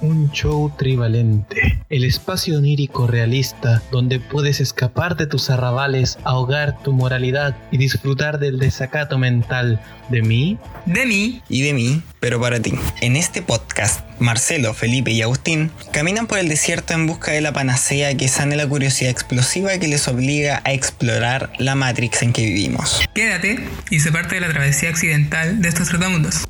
[0.00, 6.92] un show trivalente, el espacio onírico realista donde puedes escapar de tus arrabales, ahogar tu
[6.92, 12.60] moralidad y disfrutar del desacato mental de mí, de mí y de mí, pero para
[12.60, 12.72] ti.
[13.00, 17.52] En este podcast, Marcelo, Felipe y Agustín caminan por el desierto en busca de la
[17.52, 22.42] panacea que sane la curiosidad explosiva que les obliga a explorar la Matrix en que
[22.42, 23.00] vivimos.
[23.14, 23.58] Quédate
[23.90, 26.46] y se parte de la travesía accidental de estos trotamundos.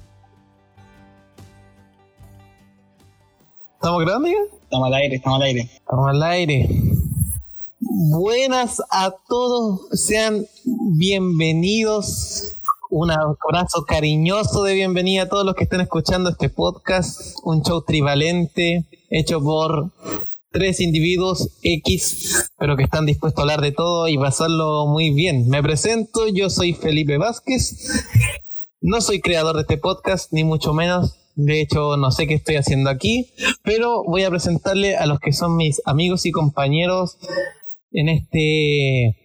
[3.80, 4.34] ¿Estamos grabando ya?
[4.62, 5.60] Estamos al aire, estamos al aire.
[5.62, 6.68] Estamos al aire.
[7.80, 10.44] Buenas a todos, sean
[10.98, 12.58] bienvenidos.
[12.90, 17.80] Un abrazo cariñoso de bienvenida a todos los que estén escuchando este podcast, un show
[17.80, 19.88] trivalente hecho por
[20.52, 25.48] tres individuos X, pero que están dispuestos a hablar de todo y pasarlo muy bien.
[25.48, 27.88] Me presento, yo soy Felipe Vázquez.
[28.82, 31.19] No soy creador de este podcast, ni mucho menos.
[31.34, 33.30] De hecho, no sé qué estoy haciendo aquí,
[33.62, 37.18] pero voy a presentarle a los que son mis amigos y compañeros
[37.92, 39.16] en este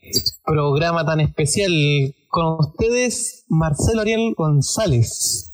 [0.45, 1.71] programa tan especial.
[2.27, 5.51] Con ustedes, Marcelo Ariel González.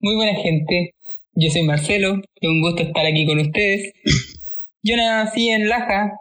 [0.00, 0.94] Muy buena gente,
[1.34, 3.92] yo soy Marcelo, es un gusto estar aquí con ustedes.
[4.82, 6.12] Yo nací en Laja,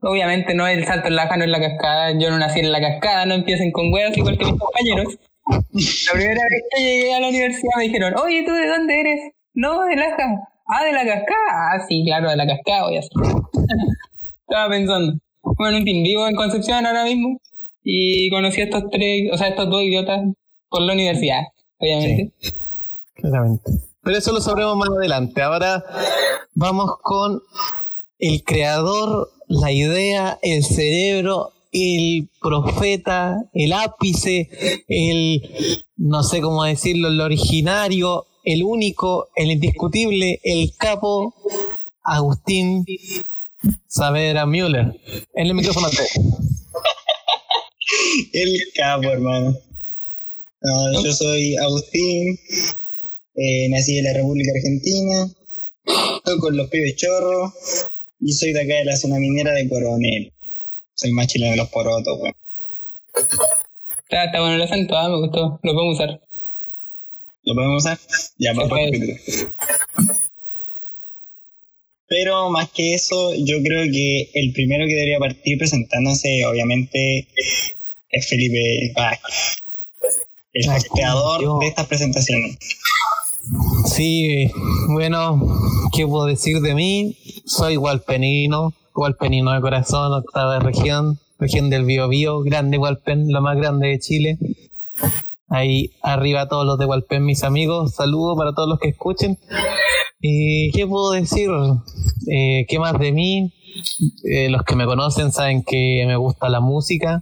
[0.00, 2.80] obviamente no el salto en Laja, no es la cascada, yo no nací en la
[2.80, 5.18] cascada, no empiecen con huevas igual que mis compañeros.
[5.46, 9.32] La primera vez que llegué a la universidad me dijeron, oye, ¿tú de dónde eres?
[9.54, 10.48] No, de Laja.
[10.66, 11.50] Ah, de la cascada.
[11.50, 13.00] Ah, sí, claro, de la cascada, voy a
[14.48, 15.18] Estaba pensando.
[15.42, 17.38] Bueno, en fin, vivo en Concepción ahora mismo
[17.82, 20.22] y conocí a estos tres, o sea, estos dos idiotas
[20.70, 21.42] por la universidad,
[21.78, 22.32] obviamente.
[23.14, 23.70] claramente.
[24.02, 25.42] Pero eso lo sabremos más adelante.
[25.42, 25.84] Ahora
[26.54, 27.42] vamos con
[28.18, 34.48] el creador, la idea, el cerebro el profeta, el ápice,
[34.88, 35.42] el,
[35.96, 41.34] no sé cómo decirlo, el originario, el único, el indiscutible, el capo,
[42.04, 42.86] Agustín
[43.88, 45.00] Saavedra Müller.
[45.34, 45.88] En el micrófono
[48.32, 49.58] El capo, hermano.
[51.02, 52.38] yo soy Agustín,
[53.34, 55.28] eh, nací en la República Argentina,
[56.18, 57.52] estoy con los pibes chorros
[58.20, 60.30] y soy de acá de la zona minera de Coronel.
[60.94, 62.34] Soy más chileno de los porotos, weón.
[64.02, 65.58] Está, está bueno el acento, ah, me gustó.
[65.62, 66.20] Lo podemos usar.
[67.44, 67.98] ¿Lo podemos usar?
[68.38, 68.68] Ya, para
[72.08, 77.26] Pero más que eso, yo creo que el primero que debería partir presentándose, obviamente,
[78.10, 79.56] es Felipe Vázquez,
[80.52, 82.56] el creador de estas presentaciones.
[83.86, 84.50] Sí,
[84.88, 85.40] bueno,
[85.92, 87.16] ¿qué puedo decir de mí?
[87.44, 93.88] Soy gualpenino, Gualpenino de corazón, octava región, región del Biobío, grande Gualpen, lo más grande
[93.88, 94.38] de Chile.
[95.48, 99.36] Ahí arriba todos los de Gualpen, mis amigos, saludo para todos los que escuchen.
[100.20, 101.50] ¿Y qué puedo decir?
[102.30, 103.50] Eh, ¿Qué más de mí?
[104.22, 107.18] Eh, los que me conocen saben que me gusta la música.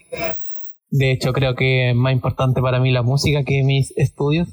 [0.92, 4.48] De hecho, creo que es más importante para mí la música que mis estudios.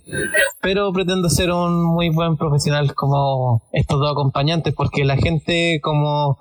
[0.62, 6.40] Pero pretendo ser un muy buen profesional como estos dos acompañantes, porque la gente, como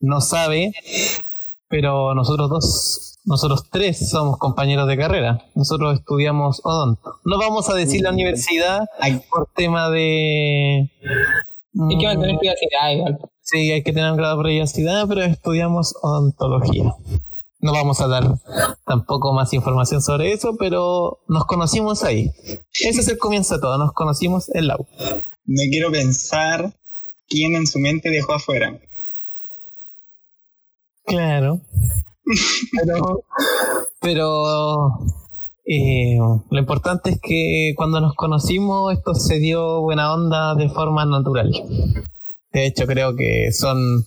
[0.00, 0.74] no sabe,
[1.68, 5.42] pero nosotros dos, nosotros tres somos compañeros de carrera.
[5.54, 7.14] Nosotros estudiamos odonto.
[7.24, 8.86] No vamos a decir la universidad
[9.30, 10.90] por tema de.
[11.88, 13.18] Hay que mantener mm, privacidad igual.
[13.40, 16.94] Sí, hay que tener un grado de privacidad, pero estudiamos odontología.
[17.60, 18.38] No vamos a dar
[18.86, 22.30] tampoco más información sobre eso, pero nos conocimos ahí.
[22.72, 24.86] Ese es el comienzo de todo, nos conocimos en la U.
[25.46, 26.72] No quiero pensar
[27.28, 28.78] quién en su mente dejó afuera.
[31.04, 31.60] Claro.
[32.76, 33.24] pero
[34.00, 34.98] pero
[35.64, 36.18] eh,
[36.50, 41.50] lo importante es que cuando nos conocimos esto se dio buena onda de forma natural.
[42.52, 44.06] De hecho creo que son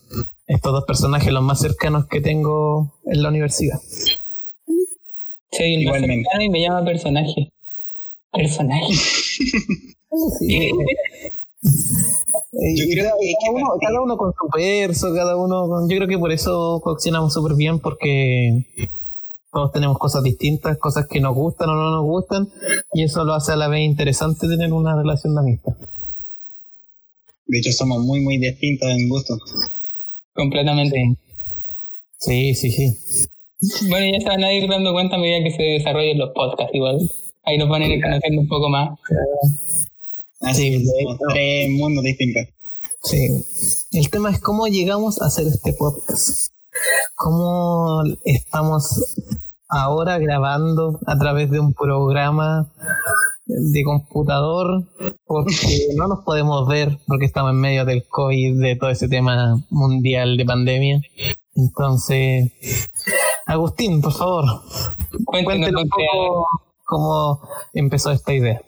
[0.52, 3.80] estos dos personajes los más cercanos que tengo en la universidad.
[5.52, 6.28] Sí, Igualmente.
[6.40, 7.52] y me llama personaje.
[8.34, 8.94] Personaje.
[10.12, 10.76] yo
[12.92, 13.34] creo que
[13.82, 17.56] cada uno, con su verso, cada uno con, yo creo que por eso coaccionamos súper
[17.56, 18.66] bien porque
[19.54, 22.50] todos tenemos cosas distintas, cosas que nos gustan o no nos gustan
[22.94, 25.74] y eso lo hace a la vez interesante tener una relación de amistad.
[27.48, 29.38] De hecho somos muy muy distintos en gusto.
[30.34, 31.16] Completamente.
[32.18, 32.98] Sí, sí, sí.
[33.90, 36.74] Bueno, ya se van a ir dando cuenta a medida que se desarrollen los podcasts,
[36.74, 37.00] igual.
[37.44, 38.98] Ahí nos van a ir conociendo un poco más.
[40.42, 42.44] Así, sí, tres mundos distintos.
[43.04, 43.28] Sí.
[43.92, 46.52] El tema es cómo llegamos a hacer este podcast.
[47.16, 49.16] Cómo estamos
[49.68, 52.72] ahora grabando a través de un programa
[53.52, 54.84] de computador
[55.26, 59.62] porque no nos podemos ver porque estamos en medio del COVID, de todo ese tema
[59.70, 61.02] mundial de pandemia.
[61.56, 62.52] Entonces,
[63.46, 64.46] Agustín, por favor,
[65.26, 66.48] cuéntenos un poco
[66.86, 67.42] cómo
[67.74, 68.62] empezó esta idea.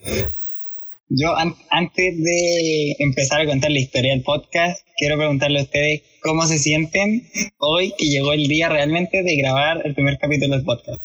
[1.09, 6.45] Yo, antes de empezar a contar la historia del podcast, quiero preguntarle a ustedes cómo
[6.47, 7.27] se sienten
[7.59, 11.01] hoy que llegó el día realmente de grabar el primer capítulo del podcast.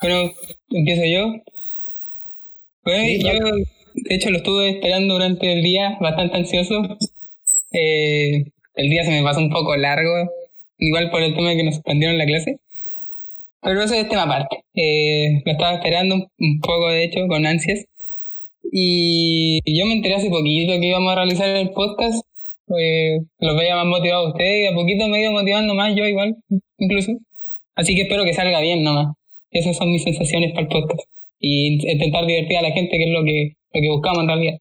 [0.00, 0.32] Bueno,
[0.70, 1.34] empiezo yo.
[2.82, 3.32] Pues yo,
[3.94, 6.82] de hecho, lo estuve esperando durante el día, bastante ansioso.
[7.72, 8.44] Eh,
[8.74, 10.30] el día se me pasó un poco largo,
[10.78, 12.60] igual por el tema de que nos suspendieron la clase.
[13.62, 14.64] Pero eso es tema aparte.
[14.74, 17.84] Eh, lo estaba esperando un poco, de hecho, con ansias.
[18.70, 22.24] Y yo me enteré hace poquito que íbamos a realizar el podcast.
[22.66, 25.94] Pues los veía más motivados a ustedes y a poquito me he ido motivando más
[25.96, 26.36] yo igual,
[26.78, 27.12] incluso.
[27.74, 29.17] Así que espero que salga bien nomás.
[29.50, 31.02] Esas son mis sensaciones para el podcast.
[31.40, 34.58] Y intentar divertir a la gente, que es lo que, lo que buscamos en realidad.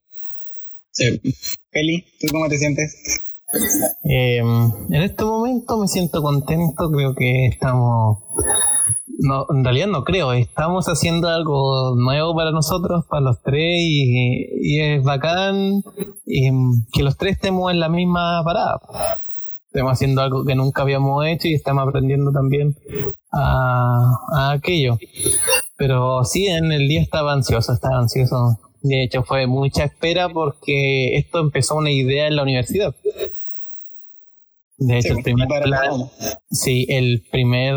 [0.92, 1.19] Sí.
[1.72, 3.24] Feli, ¿tú cómo te sientes?
[4.04, 8.19] Eh, en este momento me siento contento, creo que estamos,
[9.19, 14.80] no, en realidad no creo, estamos haciendo algo nuevo para nosotros, para los tres, y,
[14.80, 15.81] es bacán
[16.25, 18.81] que los tres estemos en la misma parada.
[19.77, 22.75] Estamos haciendo algo que nunca habíamos hecho y estamos aprendiendo también
[23.31, 24.97] a, a aquello.
[25.75, 28.57] Pero sí, en el día estaba ansioso, estaba ansioso.
[28.81, 32.95] De hecho, fue mucha espera porque esto empezó una idea en la universidad.
[34.79, 35.47] De hecho, el primer
[36.50, 37.75] sí, el primer,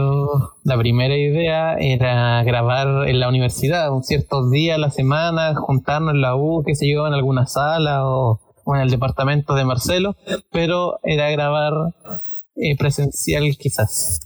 [0.64, 6.14] la primera idea era grabar en la universidad, un ciertos días a la semana, juntarnos
[6.14, 8.40] en la U, que se yo, en alguna sala o,
[8.76, 10.16] en el departamento de Marcelo,
[10.50, 11.72] pero era grabar
[12.56, 14.20] eh, presencial quizás.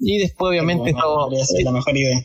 [0.00, 1.28] Y después, obviamente, todo.
[1.30, 2.20] la mejor idea.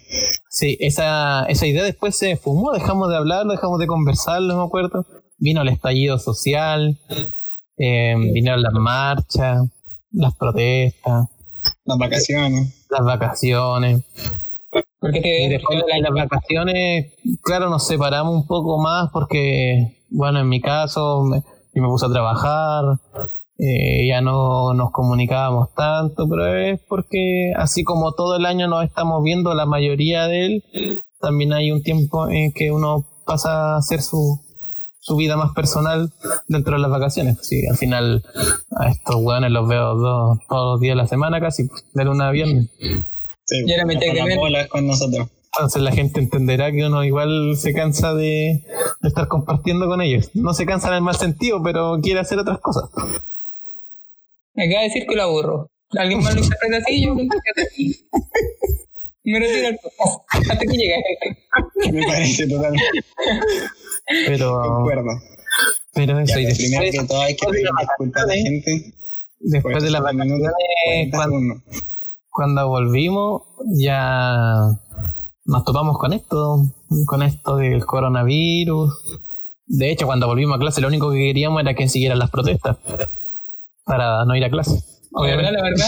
[0.50, 4.64] Sí, esa, esa idea después se fumó, dejamos de hablar, dejamos de conversar, no me
[4.64, 5.06] acuerdo.
[5.40, 6.98] Vino el estallido social,
[7.78, 9.68] eh, vinieron las marchas
[10.14, 11.28] las protestas,
[11.86, 12.86] las vacaciones.
[12.90, 14.04] Las vacaciones.
[15.00, 20.48] Porque te, después de las vacaciones, claro, nos separamos un poco más porque, bueno, en
[20.48, 21.44] mi caso, me,
[21.74, 22.86] yo me puse a trabajar,
[23.58, 28.86] eh, ya no nos comunicábamos tanto, pero es porque así como todo el año nos
[28.86, 30.64] estamos viendo la mayoría de él,
[31.20, 34.40] también hay un tiempo en que uno pasa a hacer su,
[35.00, 36.12] su vida más personal
[36.48, 37.38] dentro de las vacaciones.
[37.42, 38.24] Sí, al final
[38.78, 42.30] a estos weones los veo dos, todos los días de la semana casi, de luna
[42.30, 42.70] a viernes.
[43.46, 45.28] Sí, y ahora me con nosotros.
[45.56, 48.64] Entonces la gente entenderá que uno igual se cansa de,
[49.04, 50.32] estar compartiendo con ellos.
[50.34, 52.90] No se cansa en el mal sentido, pero quiere hacer otras cosas.
[54.56, 55.70] Me acaba de decir que lo aburro.
[55.92, 57.04] ¿Alguien más lo interpreta así?
[57.04, 57.14] Yo
[59.26, 59.78] me retiro
[60.28, 60.96] hasta que llegue.
[61.92, 63.04] Me parece totalmente.
[64.28, 64.86] Pero.
[65.94, 66.92] Pero eso, y después.
[66.92, 68.94] que todo hay que pedir disculpas a la gente.
[69.40, 70.52] Después de la vacaciones,
[71.12, 71.62] cuando,
[72.32, 73.44] cuando volvimos,
[73.76, 74.72] ya
[75.46, 76.66] nos topamos con esto,
[77.06, 78.94] con esto del coronavirus.
[79.68, 82.78] De hecho, cuando volvimos a clase, lo único que queríamos era que siguieran las protestas
[83.86, 84.84] para no ir a clase.
[85.12, 85.52] Obviamente.
[85.52, 85.86] La verdad,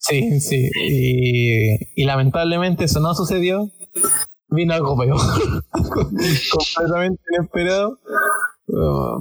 [0.00, 0.70] Sí, sí.
[0.88, 3.70] Y, y lamentablemente eso no sucedió
[4.50, 5.18] vino algo peor,
[6.50, 7.98] completamente inesperado.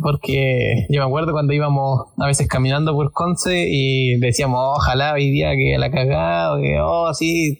[0.03, 5.31] Porque yo me acuerdo cuando íbamos a veces caminando por Conce y decíamos, ojalá hoy
[5.31, 7.57] día que la cagado, que, oh, sí,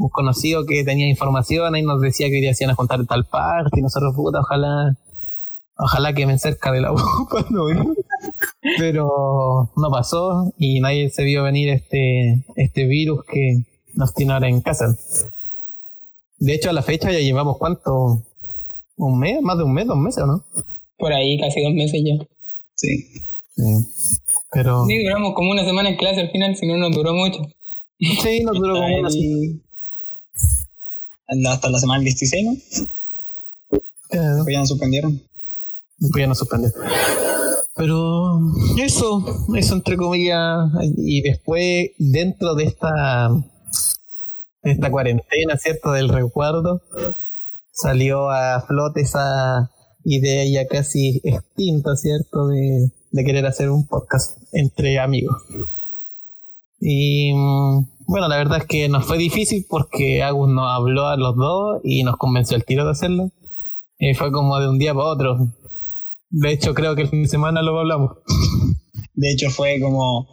[0.00, 3.00] un conocido que tenía información y nos decía que hoy día se iban a juntar
[3.00, 4.96] en tal parte y nosotros, puta, ojalá,
[5.76, 7.66] ojalá que me cerca de la UPA, ¿no?
[8.78, 13.62] Pero no pasó y nadie se vio venir este, este virus que
[13.94, 14.96] nos tiene ahora en casa.
[16.38, 18.22] De hecho, a la fecha ya llevamos cuánto?
[18.96, 19.42] ¿Un mes?
[19.42, 19.86] ¿Más de un mes?
[19.86, 20.44] ¿Dos meses o no?
[20.98, 22.24] Por ahí, casi dos meses ya.
[22.74, 23.04] Sí.
[23.54, 24.18] sí.
[24.50, 24.86] Pero.
[24.86, 27.42] Sí, duramos como una semana en clase al final, si no nos duró mucho.
[27.98, 29.60] Sí, nos duró como una semana.
[31.48, 32.56] Hasta la semana 16, ¿no?
[34.08, 35.22] Pues ya nos suspendieron.
[35.98, 36.80] Pues ya nos suspendieron.
[37.76, 38.40] Pero
[38.78, 43.30] eso, eso entre comillas, y después dentro de esta
[44.62, 45.92] esta cuarentena, ¿cierto?
[45.92, 46.82] Del recuerdo,
[47.72, 49.70] salió a flote esa
[50.04, 52.48] idea ya casi extinta, ¿cierto?
[52.48, 55.42] De, querer hacer un podcast entre amigos.
[56.80, 61.16] Y mm, bueno, la verdad es que nos fue difícil porque Agus nos habló a
[61.16, 63.30] los dos y nos convenció el tiro de hacerlo.
[64.00, 65.46] Y fue como de un día para otro.
[66.30, 68.16] De hecho, creo que el fin de semana lo hablamos.
[69.14, 70.26] De hecho, fue como,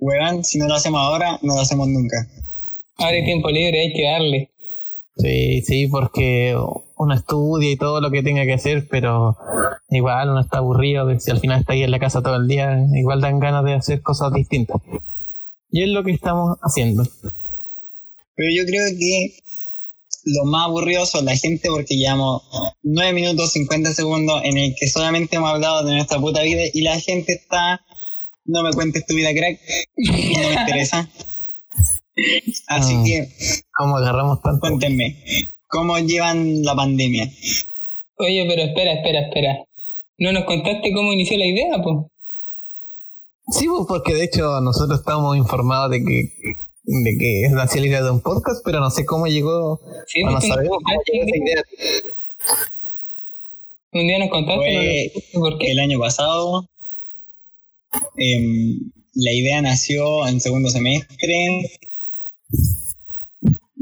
[0.00, 2.26] weón, si no lo hacemos ahora, no lo hacemos nunca.
[2.98, 4.48] Ahora hay tiempo libre, hay que darle.
[5.16, 6.56] Sí, sí, porque
[6.96, 9.36] uno estudia y todo lo que tenga que hacer, pero
[9.90, 12.84] igual uno está aburrido, si al final está ahí en la casa todo el día,
[12.96, 14.82] igual dan ganas de hacer cosas distintas.
[15.72, 17.02] Y es lo que estamos haciendo.
[18.34, 19.34] Pero yo creo que
[20.24, 22.42] lo más aburrido son la gente porque llevamos
[22.82, 26.82] 9 minutos 50 segundos en el que solamente hemos hablado de nuestra puta vida y
[26.82, 27.80] la gente está,
[28.44, 29.60] no me cuentes tu vida crack,
[29.96, 31.08] no me interesa.
[32.68, 33.02] Así Ah.
[33.04, 33.28] que
[33.76, 34.60] ¿Cómo agarramos tanto?
[34.60, 35.16] cuéntenme,
[35.68, 37.30] ¿cómo llevan la pandemia?
[38.18, 39.58] Oye, pero espera, espera, espera.
[40.18, 42.06] ¿No nos contaste cómo inició la idea, pues?
[43.50, 46.32] Sí, pues, porque de hecho nosotros estábamos informados de que
[46.84, 50.32] de que hacía la idea de un podcast, pero no sé cómo llegó, Sí, no
[50.32, 51.64] pues, sabemos cómo llegó un esa día- idea.
[53.94, 55.70] Un día nos contaste, por qué.
[55.72, 56.66] el año pasado.
[58.16, 61.68] em, la idea nació en segundo semestre.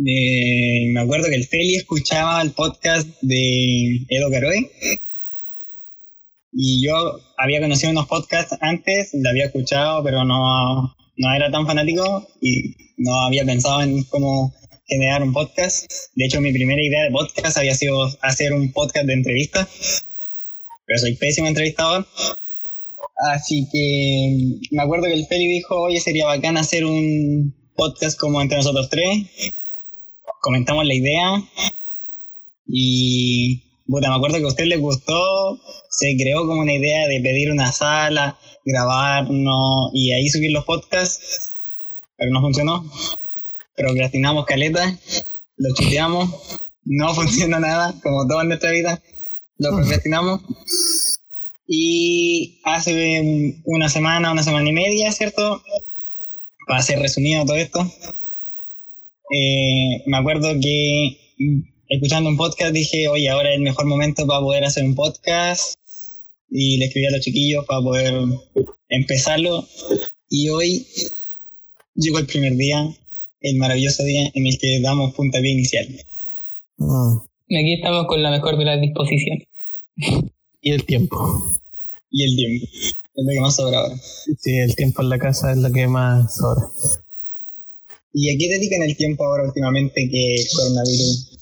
[0.06, 4.70] Eh, me acuerdo que el Feli escuchaba el podcast de Edo Caroe.
[6.52, 11.66] Y yo había conocido unos podcasts antes, lo había escuchado, pero no, no era tan
[11.66, 14.54] fanático y no había pensado en cómo
[14.86, 15.90] generar un podcast.
[16.14, 20.04] De hecho, mi primera idea de podcast había sido hacer un podcast de entrevistas,
[20.84, 22.06] pero soy pésimo entrevistador.
[23.32, 28.42] Así que me acuerdo que el Feli dijo, oye, sería bacán hacer un podcast como
[28.42, 29.26] entre nosotros tres.
[30.42, 31.42] Comentamos la idea
[32.66, 37.20] y puta, me acuerdo que a usted le gustó, se creó como una idea de
[37.20, 41.52] pedir una sala, grabarnos y ahí subir los podcasts,
[42.16, 42.84] pero no funcionó.
[43.76, 44.98] Procrastinamos caleta,
[45.56, 49.02] lo chuteamos, no funciona nada, como todo en nuestra vida,
[49.58, 50.40] lo procrastinamos.
[51.66, 55.62] Y hace un- una semana, una semana y media, ¿cierto?
[56.66, 57.80] Para ser resumido todo esto,
[59.32, 61.18] eh, me acuerdo que
[61.90, 65.74] escuchando un podcast dije, oye, ahora es el mejor momento para poder hacer un podcast.
[66.48, 68.14] Y le escribí a los chiquillos para poder
[68.88, 69.66] empezarlo.
[70.28, 70.86] Y hoy
[71.94, 72.88] llegó el primer día,
[73.40, 75.88] el maravilloso día en el que damos puntapié inicial.
[76.78, 77.16] Mm.
[77.18, 79.46] Aquí estamos con la mejor de las disposiciones.
[80.62, 81.52] Y el tiempo.
[82.10, 82.66] Y el tiempo.
[83.16, 83.96] Es lo que más sobra ahora.
[84.38, 86.68] Sí, el tiempo en la casa es lo que más sobra.
[88.12, 91.39] ¿Y a qué dedican el tiempo ahora últimamente que el coronavirus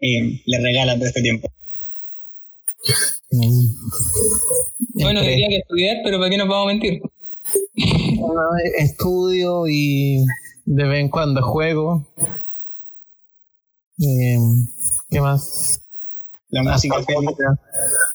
[0.00, 1.48] eh, le regala todo este tiempo?
[3.30, 3.66] Mm.
[4.94, 7.02] Bueno, Entre- diría que estudiar, pero ¿para qué nos vamos a mentir?
[8.18, 8.40] Bueno,
[8.78, 10.24] estudio y
[10.64, 12.06] de vez en cuando juego.
[14.00, 14.36] Eh,
[15.10, 15.80] ¿Qué más?
[16.50, 16.88] La Feli.
[16.90, 17.58] música.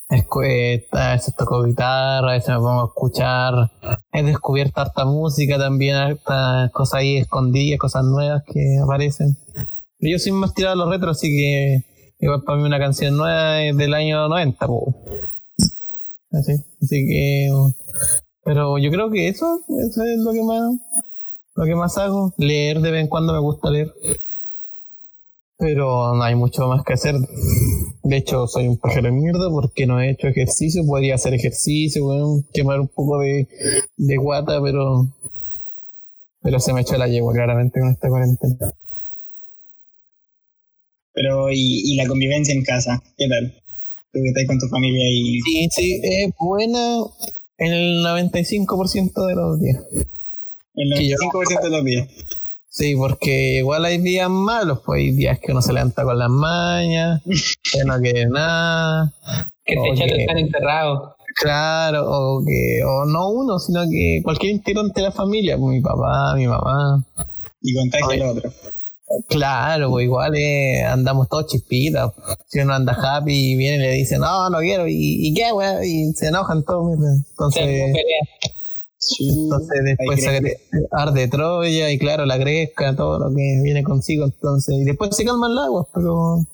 [0.09, 3.71] Escueta, a veces toco guitarra, a veces me pongo a escuchar.
[4.11, 9.37] He descubierto harta música también, harta cosas ahí escondidas, cosas nuevas que aparecen.
[10.01, 11.83] Yo soy más tirado los retros, así que
[12.19, 14.93] igual para mí una canción nueva es del año 90, po.
[16.31, 17.49] Así, así que
[18.43, 20.71] pero yo creo que eso, eso es lo que más
[21.55, 22.33] lo que más hago.
[22.37, 23.93] Leer de vez en cuando me gusta leer.
[25.57, 27.15] Pero no hay mucho más que hacer.
[28.03, 30.83] De hecho, soy un pájaro de mierda porque no he hecho ejercicio.
[30.85, 33.47] Podría hacer ejercicio, weón, quemar un poco de,
[33.97, 35.07] de guata, pero.
[36.41, 38.73] Pero se me echó la yegua claramente con esta cuarentena.
[41.13, 43.53] Pero, y, y la convivencia en casa, ¿qué tal?
[44.13, 47.03] Tú que estás con tu familia y Sí, sí, es buena
[47.57, 49.83] en el 95% de los días.
[50.75, 52.07] el Que yo- 95% de los días.
[52.69, 56.29] Sí, porque igual hay días malos, pues hay días que uno se levanta con las
[56.29, 59.11] mañas, que no quiere nada,
[59.65, 59.87] Que te Ok.
[59.95, 61.15] echan de estar encerrado.
[61.35, 65.81] claro, o que, o no uno, sino que cualquier integrante de la familia, pues, mi
[65.81, 67.03] papá, mi mamá,
[67.61, 68.51] Y contagia al otro.
[69.27, 72.11] Claro, pues igual eh, andamos todos chispitas,
[72.47, 75.51] si uno anda happy y viene y le dice, no, no quiero, y, y qué,
[75.51, 77.93] weón, y se enojan todos, entonces...
[79.19, 80.27] Entonces después
[80.91, 85.25] arde Troya y claro, la gresca, todo lo que viene consigo, entonces, y después se
[85.25, 86.45] calman las aguas, pero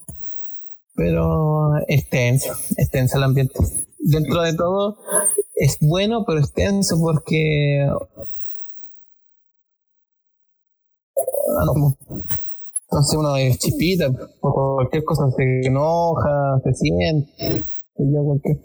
[0.95, 3.53] pero es tenso, es tenso el ambiente.
[3.99, 4.97] Dentro de todo
[5.55, 7.85] es bueno, pero es tenso porque
[11.59, 11.97] Ah, no.
[12.89, 17.65] Entonces uno es chipita, por cualquier cosa se enoja, se siente,
[17.95, 18.57] se lleva cualquier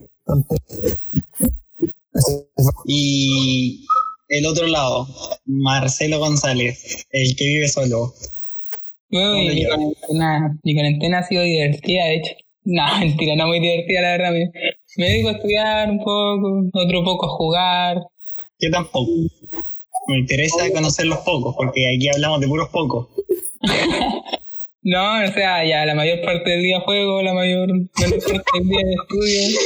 [2.86, 3.84] Y
[4.28, 5.08] el otro lado,
[5.44, 8.12] Marcelo González, el que vive solo.
[9.10, 12.32] Bueno, ¿Cómo y lo mi cuarentena, mi cuarentena ha sido divertida, de hecho.
[12.64, 14.30] No, mentira, no muy divertida, la verdad.
[14.30, 14.52] Me,
[14.98, 17.96] me dedico a estudiar un poco, otro poco a jugar.
[18.60, 19.10] Yo tampoco.
[20.06, 23.08] Me interesa conocer los pocos, porque aquí hablamos de puros pocos.
[24.84, 28.68] No, o sea, ya la mayor parte del día juego, la mayor, mayor parte del
[28.68, 29.60] día de estudio.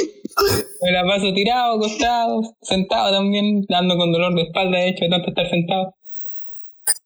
[0.83, 5.11] Me la paso tirado, acostado, sentado también, dando con dolor de espalda, de hecho, de
[5.11, 5.95] tanto estar sentado.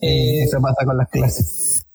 [0.01, 1.87] Eh, Eso pasa con las clases.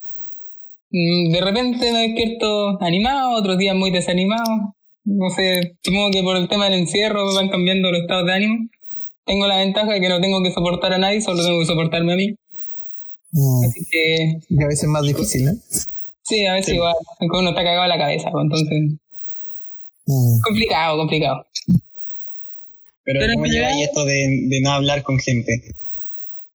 [0.91, 4.73] Mm, De repente me despierto animado, otros días muy desanimado.
[5.03, 8.69] No sé, supongo que por el tema del encierro van cambiando los estados de ánimo.
[9.25, 12.13] Tengo la ventaja de que no tengo que soportar a nadie, solo tengo que soportarme
[12.13, 12.35] a mí.
[13.37, 15.53] Mm, Así que, Y a veces es más difícil, ¿eh?
[16.23, 18.99] sí, a veces igual, uno está cagado en la cabeza, pues, entonces,
[20.07, 20.39] Mm.
[20.41, 21.45] complicado, complicado.
[23.03, 25.61] Pero, Pero ¿cómo lleváis esto de, de no hablar con gente?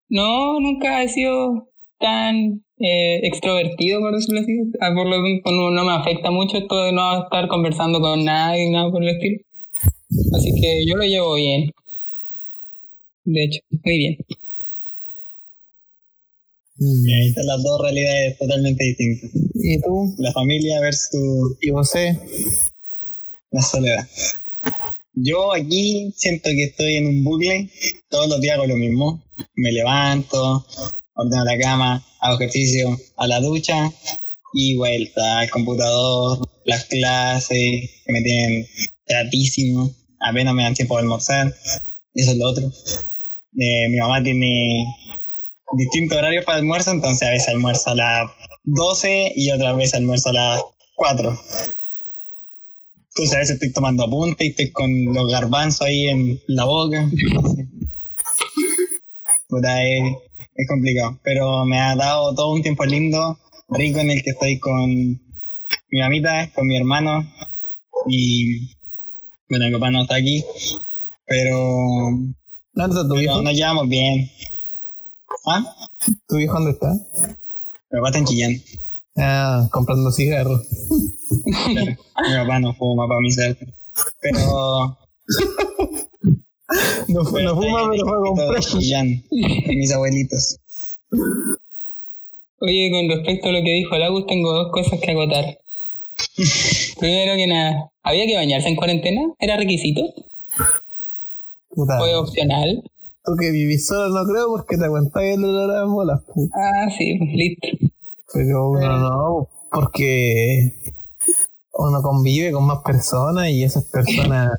[0.09, 1.69] No, nunca he sido
[1.99, 4.53] tan eh, extrovertido, por decirlo así.
[4.81, 8.25] Ah, Por lo tanto, no, no me afecta mucho esto de no estar conversando con
[8.25, 9.41] nadie, nada por el estilo.
[10.35, 11.71] Así que yo lo llevo bien.
[13.25, 14.17] De hecho, muy bien.
[16.81, 17.09] Mm.
[17.09, 19.31] Y ahí están las dos realidades totalmente distintas.
[19.55, 20.15] ¿Y tú?
[20.19, 22.19] La familia versus ¿Y eh?
[23.51, 24.09] la soledad.
[25.15, 27.69] Yo aquí siento que estoy en un bucle,
[28.09, 29.23] todos los días hago lo mismo.
[29.57, 30.65] Me levanto,
[31.15, 33.93] ordeno la cama, hago ejercicio, a la ducha
[34.55, 38.67] y vuelta al computador, las clases que me tienen
[39.07, 41.55] tratísimo, apenas me dan tiempo de almorzar,
[42.15, 42.73] eso es lo otro.
[43.59, 44.87] Eh, mi mamá tiene
[45.73, 48.31] distintos horarios para almuerzo, entonces a veces almuerzo a las
[48.65, 50.63] 12 y otras veces almuerzo a las
[50.95, 51.41] 4.
[53.09, 57.09] Entonces a veces estoy tomando apuntes y estoy con los garbanzos ahí en la boca.
[59.49, 60.15] Puta, es,
[60.55, 61.19] es complicado.
[61.23, 65.21] Pero me ha dado todo un tiempo lindo, rico en el que estoy con
[65.91, 67.29] mi mamita, con mi hermano.
[68.09, 68.69] Y
[69.49, 70.45] bueno, mi papá no está aquí.
[71.27, 71.57] Pero,
[72.75, 74.31] ¿Dónde está tu nos llevamos bien.
[75.47, 75.65] ¿Ah?
[76.29, 76.93] ¿Tu viejo dónde está?
[76.93, 78.63] Mi papá está en Chillán.
[79.17, 80.63] Ah, comprando cigarros.
[81.31, 81.97] Mi
[82.37, 83.67] papá no fuma para mi suerte.
[84.21, 84.43] Pero
[87.09, 88.61] No, fu- no fuma, pero fue comprar.
[88.61, 90.57] Chillán, con mis abuelitos.
[92.61, 95.59] Oye, con respecto a lo que dijo Lagus, tengo dos cosas que acotar.
[97.01, 99.23] Primero que nada, ¿había que bañarse en cuarentena?
[99.41, 100.03] ¿Era requisito?
[101.71, 101.99] Puta.
[101.99, 102.85] ¿Fue opcional?
[103.31, 106.21] Tú que vivís solo no creo porque te aguantáis el olor a las bolas.
[106.53, 107.69] Ah, sí, pues, listo.
[108.35, 110.75] Pero uno no, porque
[111.75, 114.51] uno convive con más personas y esas personas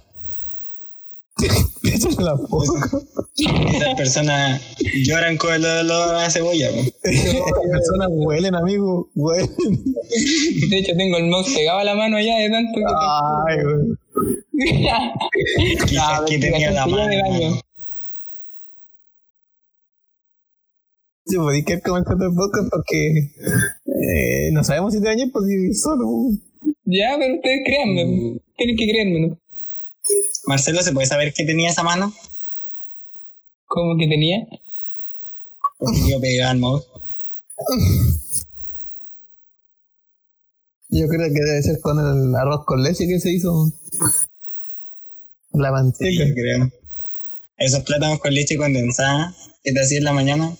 [1.81, 2.39] te echan la.
[3.75, 4.61] Esas personas
[5.05, 6.69] lloran con el olor a cebolla.
[6.69, 9.49] Esas personas huelen, amigo, huelen.
[10.69, 12.79] De hecho, tengo el mouse pegado a la mano ya de tanto.
[13.49, 13.97] Ay, güey.
[15.87, 17.61] Quizás que tenía la mano.
[21.31, 23.29] Sí, podéis quedar comentando el podcast porque
[23.85, 26.05] eh, no sabemos si te bañas por si solo.
[26.83, 28.37] Ya, pero ustedes créanme.
[28.57, 29.37] Tienen que creérmelo.
[30.45, 32.13] Marcelo, ¿se puede saber qué tenía esa mano?
[33.65, 34.45] ¿Cómo que tenía?
[35.77, 36.85] Porque yo pegaba al mouse.
[40.89, 43.71] Yo creo que debe ser con el arroz con leche que se hizo.
[45.53, 46.25] La manteca.
[46.33, 46.69] creo.
[47.57, 50.57] Esos plátanos con leche condensada que te hacía en la mañana.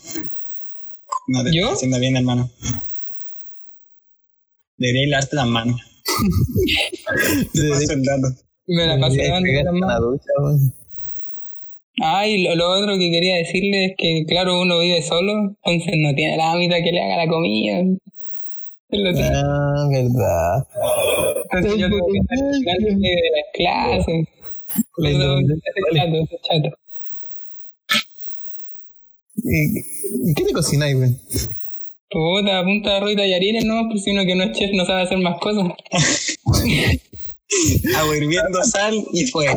[1.27, 1.71] No te ¿Yo?
[1.71, 2.49] haciendo bien, hermano.
[4.77, 5.81] Deberías lavarte las manos.
[7.53, 8.27] Te el dato.
[8.67, 10.01] Me la una manos.
[10.01, 10.73] ducha, weón.
[12.01, 15.93] Ah, y lo, lo otro que quería decirle es que, claro, uno vive solo, entonces
[15.97, 17.83] no tiene la mamita que le haga la comida.
[18.93, 20.67] Ah, verdad.
[21.51, 22.17] Entonces yo tengo que
[22.57, 24.27] estar de las clases.
[24.97, 26.77] La Eso es independencia, chato, eso es chato.
[29.43, 31.11] ¿Y, qué te cocináis, güey?
[32.09, 33.87] Puta, punta de arroz y tallarines, ¿no?
[33.89, 35.71] Pues si uno que no es chef no sabe hacer más cosas.
[37.97, 39.47] Agua hirviendo sal y fue.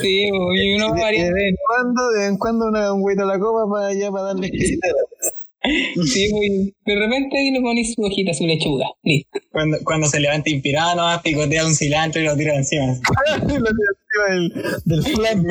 [0.00, 1.24] Sí, y uno De, varía.
[1.24, 3.86] de vez en cuando, de vez en cuando una, un hueito a la copa para
[3.88, 4.50] allá para darle.
[4.52, 5.62] Sí, pues,
[6.86, 8.86] de repente ahí le pones su hojita, su lechuga.
[9.02, 9.40] Listo.
[9.50, 12.86] Cuando, cuando se levanta inspirado, nomás picotea un cilantro y lo tira encima.
[13.40, 14.52] Lo tiro encima del,
[14.84, 15.44] del flan.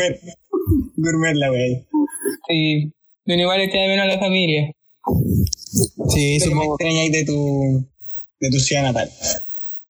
[0.97, 1.35] Gourmet.
[1.35, 1.81] La wea.
[2.47, 2.91] Sí.
[3.25, 4.71] Pero igual echa de menos a la familia.
[6.09, 6.75] Sí, ¿Qué me supongo.
[6.75, 7.85] extrañáis de tu,
[8.39, 9.09] de tu ciudad natal?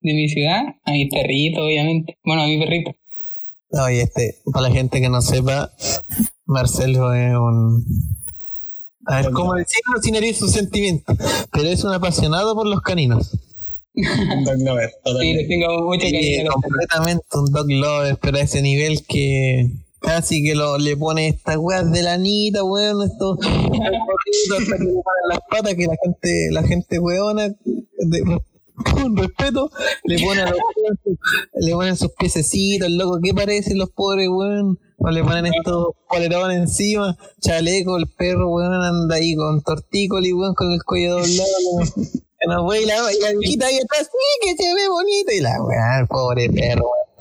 [0.02, 2.18] De mi ciudad, a mi perrito, obviamente.
[2.24, 2.92] Bueno, a mi perrito.
[3.72, 5.72] Oye, este, para la gente que no sepa,
[6.46, 7.86] Marcelo es un.
[9.06, 11.18] A ver, ¿cómo decirlo sin herir sus sentimientos?
[11.52, 13.32] Pero es un apasionado por los caninos.
[13.96, 15.42] Un dog lover, Sí, totalmente.
[15.42, 16.54] les tengo mucho Sí, cariño perritos.
[16.62, 19.70] completamente un dog lover, pero a ese nivel que
[20.04, 25.30] casi que lo, le pone estas weas de lanita, weón, estos hasta que le paran
[25.30, 28.40] las patas que la gente, la gente weona de-
[28.92, 29.70] con respeto,
[30.04, 30.60] le ponen, a los
[31.54, 34.80] le ponen sus piececitos, loco, ¿qué parecen los pobres, weón?
[34.98, 40.56] O le ponen estos polerones encima, chaleco, el perro, weón, anda ahí con tortícoli, weón,
[40.56, 41.90] con el cuello doblado, weón.
[41.96, 45.32] Que no, weón, y la, y la viejita ahí atrás, sí, que se ve bonito,
[45.32, 47.13] y la weón, pobre perro, weón.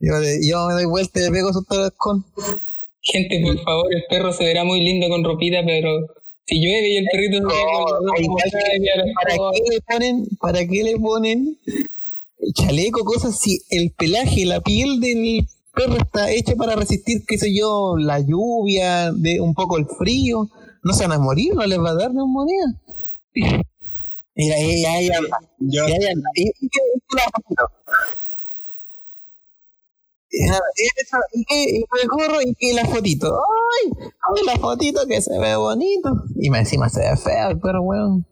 [0.00, 1.64] Yo, yo me doy vuelta y le pego su
[1.96, 2.24] con.
[3.02, 6.06] Gente, por favor, el perro se verá muy lindo con ropita, pero
[6.46, 7.62] si llueve y el perrito se ve
[9.14, 9.52] ¿Para puedo.
[9.52, 11.56] qué le ponen, para qué le ponen
[12.52, 17.54] chaleco, cosas si el pelaje, la piel del perro está hecha para resistir, qué sé
[17.54, 20.48] yo, la lluvia, de un poco el frío?
[20.82, 22.64] No se van a morir, no les va a dar neumonía.
[24.34, 26.30] Mira, ahí, ahí anda, Yo, ahí anda.
[26.34, 27.54] ¿Y, y qué y
[30.30, 31.64] ¿Y qué?
[31.78, 32.42] ¿Y gorro?
[32.42, 33.34] ¿Y qué la fotito?
[33.34, 33.90] ¡Ay!
[34.00, 36.10] ¡Ay, la fotito que se ve bonito!
[36.36, 38.24] Y encima se ve feo el perro, weón.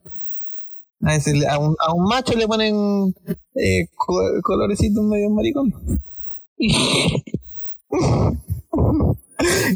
[1.03, 1.13] A,
[1.53, 3.15] a, un, a un macho le ponen
[3.55, 5.73] eh, co- colorecitos medio maricón.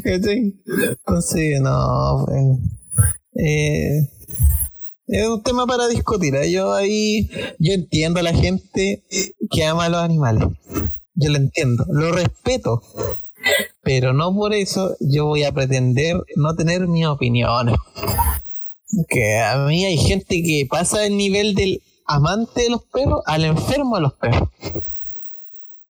[0.03, 0.53] ¿Cachai?
[1.05, 2.25] Entonces, no,
[3.35, 4.07] eh,
[5.07, 6.35] es un tema para discutir.
[6.35, 6.51] ¿eh?
[6.51, 7.29] Yo ahí,
[7.59, 9.03] yo entiendo a la gente
[9.51, 10.45] que ama a los animales.
[11.19, 12.81] Yo lo entiendo, lo respeto.
[13.83, 17.75] Pero no por eso yo voy a pretender no tener mis opiniones.
[19.07, 23.45] Que a mí hay gente que pasa el nivel del amante de los perros al
[23.45, 24.49] enfermo de los perros.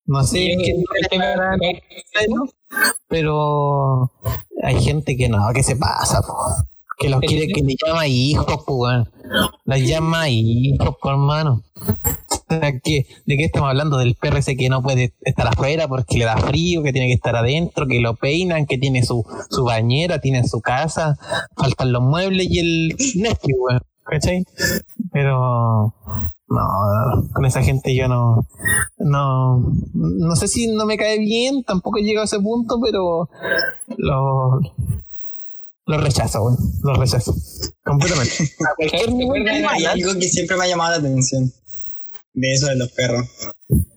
[0.07, 1.19] No sé Sí, qué
[3.09, 4.11] pero
[4.63, 6.37] hay gente que no, que se pasa, po.
[6.99, 8.87] que los quiere, que le llama hijos, po.
[9.65, 11.63] Los llama hijos, po, hermano.
[12.49, 13.99] O sea, ¿qué- ¿De qué estamos hablando?
[13.99, 17.15] Del perro ese que no puede estar afuera porque le da frío, que tiene que
[17.15, 21.19] estar adentro, que lo peinan, que tiene su, su bañera, tiene su casa,
[21.57, 23.81] faltan los muebles y el Netflix, weón.
[24.05, 24.45] ¿Cachai?
[25.11, 25.93] Pero
[26.49, 28.47] no, con esa gente yo no,
[28.99, 29.59] no,
[29.93, 33.29] no sé si no me cae bien, tampoco he llegado a ese punto, pero
[33.97, 34.61] lo,
[35.87, 37.35] lo rechazo, weón, lo rechazo,
[37.85, 38.33] completamente.
[38.71, 41.53] A cualquier nivel de hay algo que siempre me ha llamado la atención
[42.37, 43.27] de eso de los perros.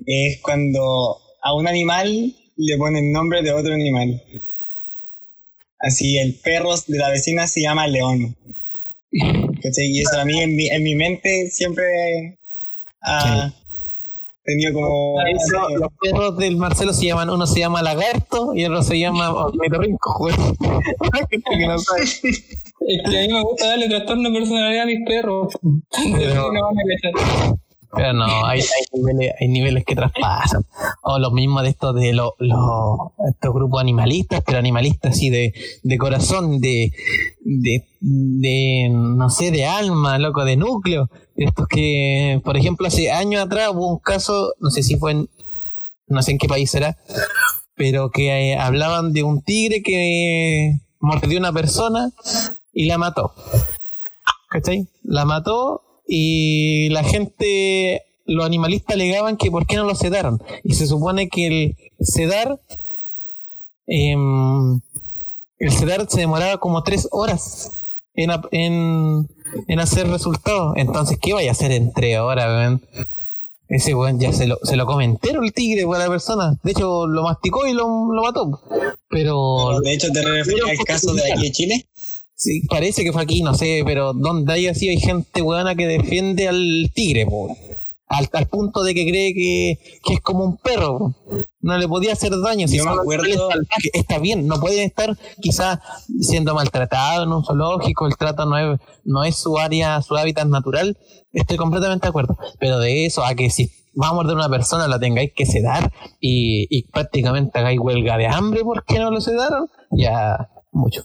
[0.05, 4.21] Es cuando a un animal le ponen nombre de otro animal.
[5.79, 8.35] Así, el perro de la vecina se llama León.
[9.61, 9.87] ¿Cachai?
[9.87, 12.37] Y eso a mí en mi, en mi mente siempre
[13.01, 13.53] ha
[14.43, 15.21] tenido como...
[15.21, 18.99] Eso los perros del Marcelo se llaman, uno se llama lagarto y el otro se
[18.99, 20.75] llama ornitorrinco, no.
[21.11, 25.53] Es que a mí me gusta darle trastorno de personalidad a mis perros.
[26.17, 27.59] Pero- no van a cachar.
[27.91, 30.63] Pero no, hay, hay, niveles, hay niveles que traspasan.
[31.01, 32.33] O lo mismo de estos de los
[33.27, 36.93] estos grupos animalistas, pero animalistas así de, de corazón, de,
[37.41, 41.09] de, de, no sé, de alma, loco, de núcleo.
[41.35, 45.29] Estos que, por ejemplo, hace años atrás hubo un caso, no sé si fue en,
[46.07, 46.97] no sé en qué país será,
[47.75, 52.11] pero que eh, hablaban de un tigre que mordió a una persona
[52.73, 53.33] y la mató.
[54.49, 54.87] ¿Cachai?
[55.03, 60.41] La mató y la gente, los animalistas alegaban que por qué no lo sedaron.
[60.63, 62.59] Y se supone que el sedar,
[63.85, 64.81] em,
[65.59, 69.29] el sedar se demoraba como tres horas en, en,
[69.67, 70.73] en hacer resultados.
[70.77, 72.79] Entonces, ¿qué vaya a hacer en tres horas?
[73.69, 76.57] Ese weón ya se lo, se lo come entero el tigre para la persona.
[76.63, 78.59] De hecho, lo masticó y lo, lo mató.
[79.09, 81.85] Pero De hecho, te refieres al caso de aquí de Chile.
[82.41, 85.85] Sí, parece que fue aquí, no sé, pero donde hay así hay gente weona que
[85.87, 87.53] defiende al tigre, po.
[88.07, 90.97] Al, al punto de que cree que, que es como un perro.
[90.97, 91.15] po.
[91.59, 92.65] No le podía hacer daño.
[92.69, 95.79] Si Yo me son acuerdo- animales salvajes, está bien, no pueden estar quizás
[96.21, 100.47] siendo maltratados en un zoológico, el trato no es, no es su área, su hábitat
[100.47, 100.97] natural.
[101.33, 102.37] Estoy completamente de acuerdo.
[102.57, 103.69] Pero de eso a que si
[104.01, 108.27] va a morder una persona la tengáis que sedar y, y prácticamente hagáis huelga de
[108.27, 111.03] hambre porque no lo sedaron, ya mucho.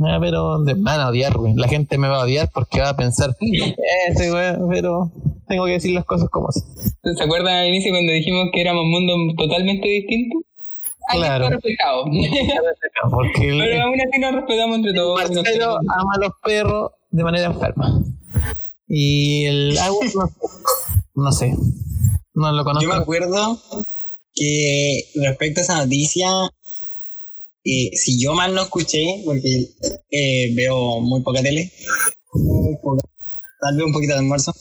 [0.00, 1.54] Ah, pero me van a odiar, güey.
[1.54, 3.34] La gente me va a odiar porque va a pensar,
[4.08, 5.10] ese güey, pero
[5.48, 6.64] tengo que decir las cosas como son.
[7.16, 10.42] ¿Se acuerdan al inicio cuando dijimos que éramos mundos totalmente distintos?
[11.08, 11.44] Ahí Claro.
[11.44, 12.04] está reflejado.
[13.10, 15.20] Porque el, Pero aún así nos respetamos entre todos.
[15.30, 18.02] nos Marcelo ama a los perros de manera enferma.
[18.88, 21.54] Y el agua, no, no sé.
[22.34, 22.92] No lo Yo me conozco.
[22.92, 23.58] acuerdo
[24.34, 26.28] que respecto a esa noticia,
[27.66, 29.70] si yo mal no escuché, porque
[30.10, 31.72] eh, veo muy poca tele,
[33.60, 34.54] tal vez un poquito de almuerzo,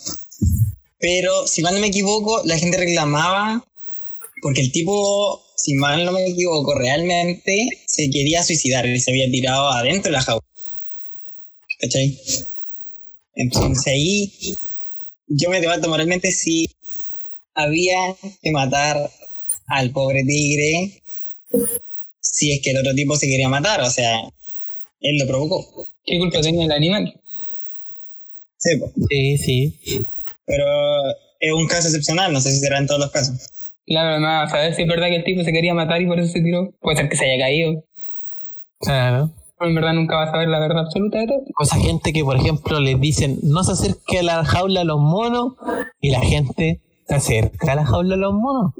[1.00, 3.64] pero si mal no me equivoco, la gente reclamaba
[4.42, 9.30] porque el tipo, si mal no me equivoco, realmente se quería suicidar y se había
[9.30, 10.46] tirado adentro de la jaula.
[11.80, 12.20] ¿Cachai?
[13.36, 14.34] Entonces ahí
[15.28, 16.70] yo me debato moralmente si
[17.54, 19.12] había que matar
[19.68, 21.04] al pobre tigre
[22.32, 24.20] si es que el otro tipo se quería matar, o sea,
[25.02, 25.88] él lo provocó.
[26.06, 27.14] ¿Qué culpa tenía el animal?
[28.58, 28.72] Sí.
[29.10, 29.74] Sí, sí.
[30.46, 30.66] pero
[31.40, 33.72] es un caso excepcional, no sé si será en todos los casos.
[33.86, 36.32] Claro, además, saber si es verdad que el tipo se quería matar y por eso
[36.32, 36.72] se tiró.
[36.82, 37.84] Puede ser que se haya caído.
[38.80, 39.30] Claro.
[39.58, 41.44] Pero en verdad nunca vas a saber la verdad absoluta de todo.
[41.58, 44.86] O esa gente que, por ejemplo, les dicen no se acerque a la jaula a
[44.86, 45.54] los monos
[46.02, 48.74] y la gente se acerca a la jaula a los monos.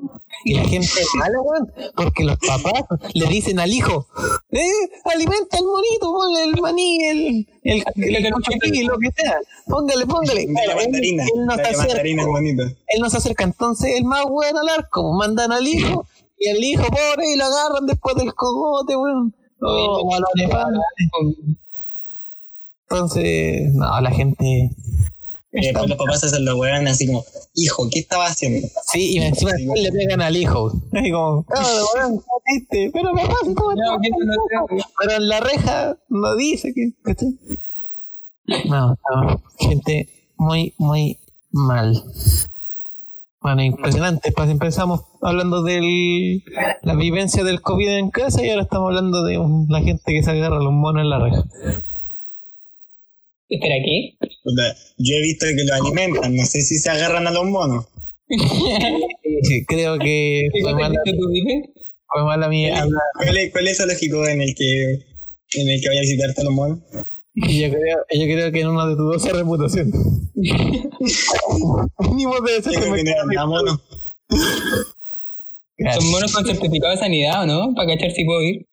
[0.44, 2.84] Y la gente es mala, weón, porque los papás
[3.14, 4.06] le dicen al hijo,
[4.52, 4.60] eh,
[5.06, 10.46] alimenta al monito, ponle el maní, el, el, el, el lo que sea, póngale, póngale.
[10.46, 12.64] Dale él, mandarina, él no se dale acerca, mandarina bonito.
[12.64, 16.06] él no se acerca, entonces el más bueno al arco, mandan al hijo,
[16.38, 19.34] y el hijo pobre y lo agarran después del cogote, weón.
[19.62, 20.82] O, o a los elefantes.
[22.90, 24.70] Entonces, no, la gente.
[25.56, 28.68] Y después los papás se hacen los weones así como, hijo, ¿qué estaba haciendo?
[28.92, 30.72] Sí, y encima después le pegan al hijo.
[30.94, 32.92] Así como, "Cabrón, weón, ¿qué hiciste?
[32.94, 34.84] Pero papá, No, que no hace.
[35.00, 36.92] Pero en la reja no dice que.
[38.70, 41.18] No, no, gente muy, muy
[41.52, 42.04] mal.
[43.42, 44.32] Bueno, impresionante.
[44.32, 46.42] Pues empezamos hablando de
[46.82, 49.40] la vivencia del COVID en casa y ahora estamos hablando de
[49.70, 51.44] la gente que se agarra los monos en la reja.
[53.50, 54.16] Espera, ¿qué?
[54.98, 57.86] Yo he visto que lo alimentan, no sé si se agarran a los monos.
[58.28, 61.00] Sí, creo que ¿Qué fue mala,
[62.08, 62.86] fue mala mía.
[63.14, 65.00] ¿Cuál es, cuál es el lógico en el que
[65.54, 66.80] en el que vaya a visitar a los monos?
[67.36, 69.92] Yo creo, yo creo que en una de tus dos reputación.
[71.96, 73.80] Que me no eran nada monos.
[75.94, 77.74] Son monos con certificado de sanidad, ¿o no?
[77.76, 78.66] Para cachar si puedo ir.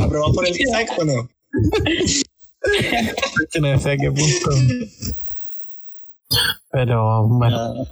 [0.00, 1.28] ¿Aprobado por el SAC o no?
[3.60, 4.50] no sé a qué punto.
[6.70, 7.86] Pero bueno,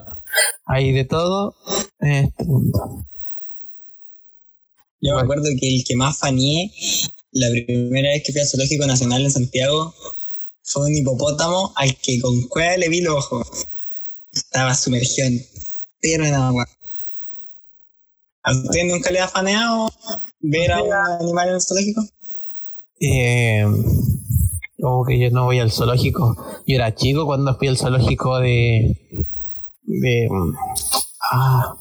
[0.67, 1.55] hay de todo
[2.01, 3.05] en este mundo.
[5.03, 6.71] Yo me acuerdo que el que más faneé
[7.33, 9.95] la primera vez que fui al Zoológico Nacional en Santiago
[10.63, 13.69] fue un hipopótamo al que con cueva le vi los ojos.
[14.33, 16.69] Estaba sumergido entero en agua.
[18.43, 19.91] ¿A usted nunca le ha faneado
[20.41, 22.07] ver a un animal en el zoológico?
[23.01, 23.65] Eh,
[24.81, 26.37] como que yo no voy al zoológico.
[26.67, 28.97] Yo era chico cuando fui al zoológico de.
[29.85, 30.29] de.
[31.33, 31.75] ah,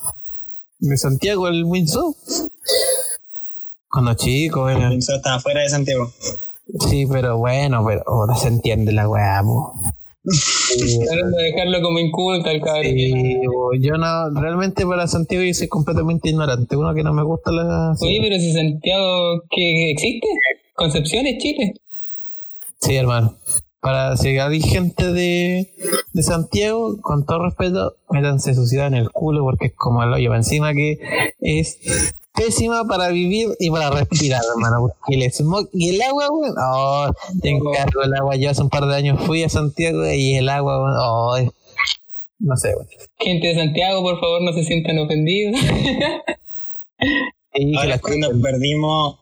[0.80, 2.14] de Santiago, el Windsor.
[3.90, 4.90] Cuando chico era.
[4.90, 6.12] Pensó estaba fuera de Santiago.
[6.90, 9.42] Sí, pero bueno, pero ahora se entiende la weá.
[10.24, 12.84] Sí, Tratando de dejarlo como inculto al cabrón.
[12.84, 13.40] Sí,
[13.80, 16.76] yo no, realmente para Santiago yo soy completamente ignorante.
[16.76, 17.96] Uno que no me gusta la.
[18.00, 20.28] Oye, pero si Santiago, ¿qué existe?
[20.76, 21.74] Concepción es Chile.
[22.80, 23.36] Sí, hermano.
[23.82, 25.74] Para si hay gente de,
[26.12, 30.12] de Santiago, con todo respeto, métanse su ciudad en el culo porque es como el
[30.12, 30.36] hoyo.
[30.36, 31.00] Encima que
[31.40, 31.80] es
[32.36, 34.82] pésima para vivir y para respirar, hermano.
[34.82, 36.56] Porque el smog y el agua, weón.
[36.62, 37.10] Oh,
[37.42, 38.36] te encargo el agua.
[38.36, 40.98] Yo hace un par de años fui a Santiago y el agua, weón.
[41.00, 41.52] Oh, es-
[42.40, 42.88] no sé, weón.
[43.20, 45.60] Gente de Santiago, por favor, no se sientan ofendidos.
[47.54, 49.18] Que Ahora es cuando perdimos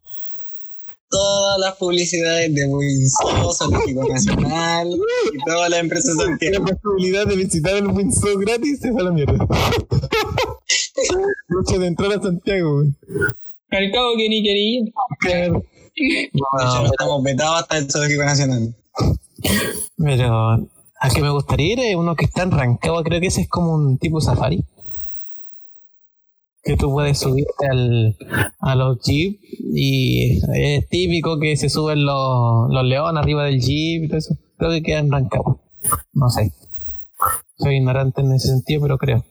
[1.10, 4.90] todas las publicidades de Winsor, Zoológico Nacional
[5.34, 6.66] y todas las empresas de la Santiago.
[6.66, 9.38] posibilidad de visitar el Windsor gratis se fue a la mierda.
[11.50, 12.84] Mucho de entrar a Santiago,
[13.70, 14.86] al cabo que ni quería.
[15.20, 15.64] Claro.
[16.34, 18.76] No, no estamos vetados hasta el Zoológico Nacional.
[19.98, 20.68] Pero
[21.00, 23.50] a que me gustaría ir es uno que está en Rancagua, creo que ese es
[23.50, 24.64] como un tipo safari.
[26.68, 28.18] Que tú puedes subirte al,
[28.60, 29.38] a los jeeps
[29.74, 34.36] y es típico que se suben los, los leones arriba del jeep y todo eso.
[34.58, 35.58] Creo que queda en Rancagua.
[36.14, 36.52] No sé.
[37.58, 39.24] Soy ignorante en ese sentido, pero creo.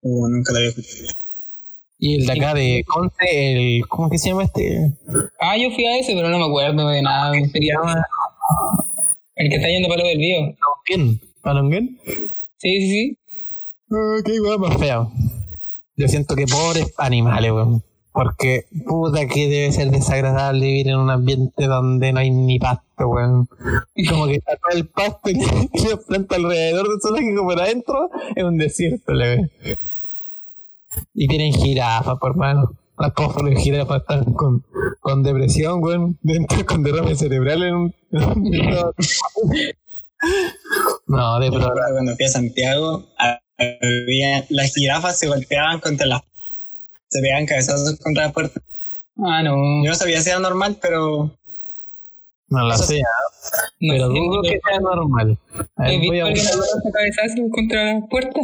[0.00, 1.12] Uh, nunca lo había escuchado.
[1.98, 4.92] Y el de acá de Conce, el, ¿cómo que se llama este?
[5.38, 7.32] Ah, yo fui a ese, pero no me acuerdo de nada.
[7.32, 8.06] Se llama
[9.36, 10.38] El que está yendo para lo del río.
[10.88, 11.20] Palonguén.
[11.42, 12.00] ¿Palonguén?
[12.58, 13.18] Sí, sí, sí.
[13.92, 15.06] Ah, qué weá más fea.
[15.96, 17.82] Yo siento que pobres animales, weón.
[18.12, 23.08] Porque puta que debe ser desagradable vivir en un ambiente donde no hay ni pasto,
[23.08, 23.48] weón.
[24.08, 25.40] Como que está todo el pasto y
[25.72, 29.78] y las plantas alrededor del zoológico, pero adentro es un desierto, le ve.
[31.14, 32.72] Y tienen jirafas, por hermano.
[32.98, 34.62] Las pobres jirafas están con,
[35.00, 36.18] con depresión, weón.
[36.22, 37.94] Dentro con derrame cerebral en un.
[41.06, 43.06] no, de acuerdo cuando fui a Santiago,
[44.48, 46.22] las jirafas se golpeaban contra las...
[47.08, 48.60] Se pegaban cabezazos contra la puerta.
[49.18, 49.84] Ah, no.
[49.84, 51.30] Yo no sabía si era normal, pero
[52.48, 53.00] No la Eso sé,
[53.80, 55.38] No pero dudo que sea normal.
[55.76, 58.40] A ¿Has ver, voy, visto a buscar- cabezazo contra la puerta?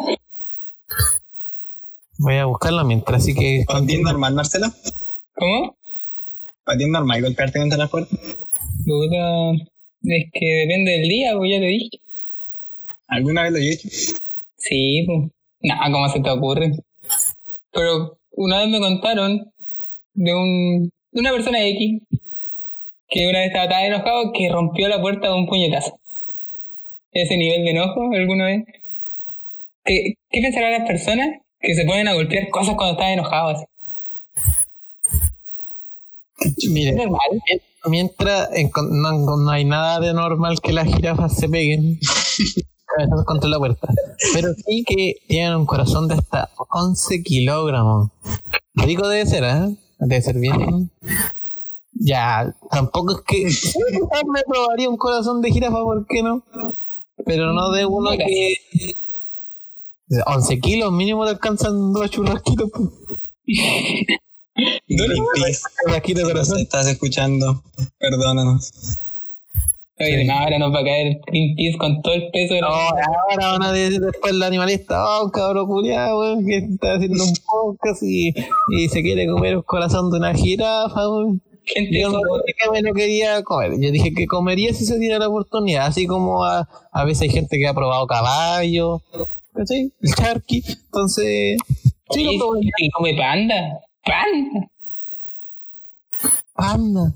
[2.18, 3.64] voy a buscarla mientras, así que.
[3.66, 4.66] ¿Para ti es normal, Marcelo?
[5.34, 5.74] ¿Cómo?
[6.64, 8.14] ¿Para ti es normal golpearte contra la puerta?
[8.84, 9.52] Puta,
[10.04, 12.00] es que depende del día, pues ya te dije.
[13.08, 13.88] ¿Alguna vez lo he hecho?
[14.68, 15.30] Sí, pues.
[15.62, 16.72] Nah, ¿cómo se te ocurre?
[17.72, 19.52] Pero una vez me contaron
[20.14, 22.02] de un de una persona X
[23.10, 25.98] que una vez estaba tan enojado que rompió la puerta de un puñetazo.
[27.12, 28.64] Ese nivel de enojo alguna vez.
[29.84, 31.28] ¿Qué, qué pensarán las personas
[31.60, 33.64] que se ponen a golpear cosas cuando están enojados?
[36.70, 36.94] Mire,
[37.86, 41.98] mientras en- no, no hay nada de normal que las jirafas se peguen
[42.98, 43.88] cabezazos contra la puerta.
[44.34, 48.10] Pero sí que tienen un corazón de hasta 11 kilogramos.
[48.74, 49.76] Rico debe ser, ¿eh?
[49.98, 50.90] Debe ser bien.
[51.92, 53.44] Ya, tampoco es que.
[54.32, 56.42] Me probaría un corazón de jirafa, ¿por qué no?
[57.24, 58.56] Pero no de uno que.
[60.26, 62.70] 11 kilos mínimo te alcanzan dos churrasquitos.
[64.88, 66.58] Greenpeace, nos corazón.
[66.60, 67.62] estás escuchando,
[67.98, 68.72] perdónanos.
[70.00, 72.68] Oye, no, ahora nos va a caer Greenpeace con todo el peso de la...
[72.68, 77.24] No, ahora van a decir después el animalista, oh, cabrón culiado, weón, que está haciendo
[77.24, 78.28] un podcast y,
[78.76, 81.42] y se quiere comer el corazón de una jirafa, weón.
[81.64, 84.84] gente Yo no eso- dije que me lo quería comer, yo dije que comería si
[84.84, 89.02] se diera la oportunidad, así como a, a veces hay gente que ha probado caballo,
[89.52, 89.90] ¿cachai?
[90.00, 91.58] El charqui, entonces,
[92.10, 93.80] sí, Oye, que come panda.
[94.04, 94.68] Panda.
[96.54, 97.12] Panda.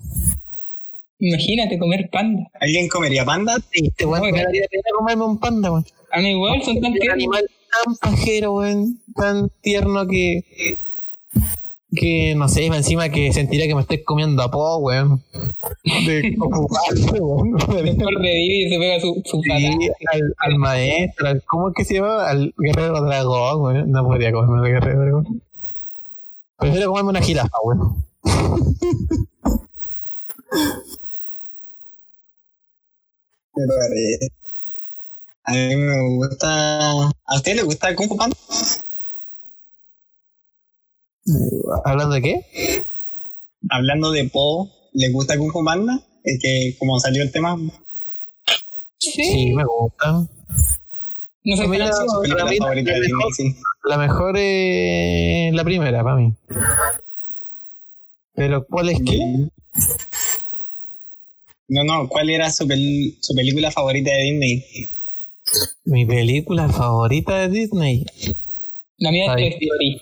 [1.24, 2.50] Imagínate comer panda.
[2.60, 3.54] ¿Alguien comería panda?
[3.70, 5.86] Sí, este weón, me daría pena comerme un panda, weón.
[6.10, 7.14] A mí igual son tan un tiernos.
[7.14, 7.46] animal
[7.84, 10.42] tan pajero, weón, tan tierno que.
[11.94, 15.22] que no sé, encima que sentiría que me estoy comiendo a po, weón.
[15.84, 17.56] De ocuparse, weón.
[17.56, 19.52] Y se pega su, su Sí,
[20.12, 22.28] al, al maestro, al- ¿cómo es que se llama?
[22.28, 23.90] Al guerrero dragón, weón.
[23.92, 25.40] No podría comerme al guerrero dragón.
[26.58, 28.04] Prefiero comerme una jirafa, weón.
[33.54, 34.28] Me parece.
[35.44, 36.90] A mí me gusta.
[37.08, 38.36] ¿A usted le gusta Kung Fu Panda?
[41.84, 42.86] ¿Hablando de qué?
[43.70, 46.00] Hablando de Po, ¿le gusta Kung Fu Panda?
[46.24, 47.56] Es que, como salió el tema,
[48.98, 49.10] Sí.
[49.24, 50.12] Sí, me gusta.
[51.44, 53.56] No sé película Para mí, favorita de la Disney, mejor- sí.
[53.84, 56.32] La mejor es la primera, para mí.
[58.34, 59.48] Pero ¿cuál es qué?
[61.74, 64.64] No, no, ¿cuál era su, pel- su película favorita de Disney?
[65.86, 68.04] Mi película favorita de Disney.
[68.98, 69.48] La mía es Toy.
[69.48, 70.00] Story.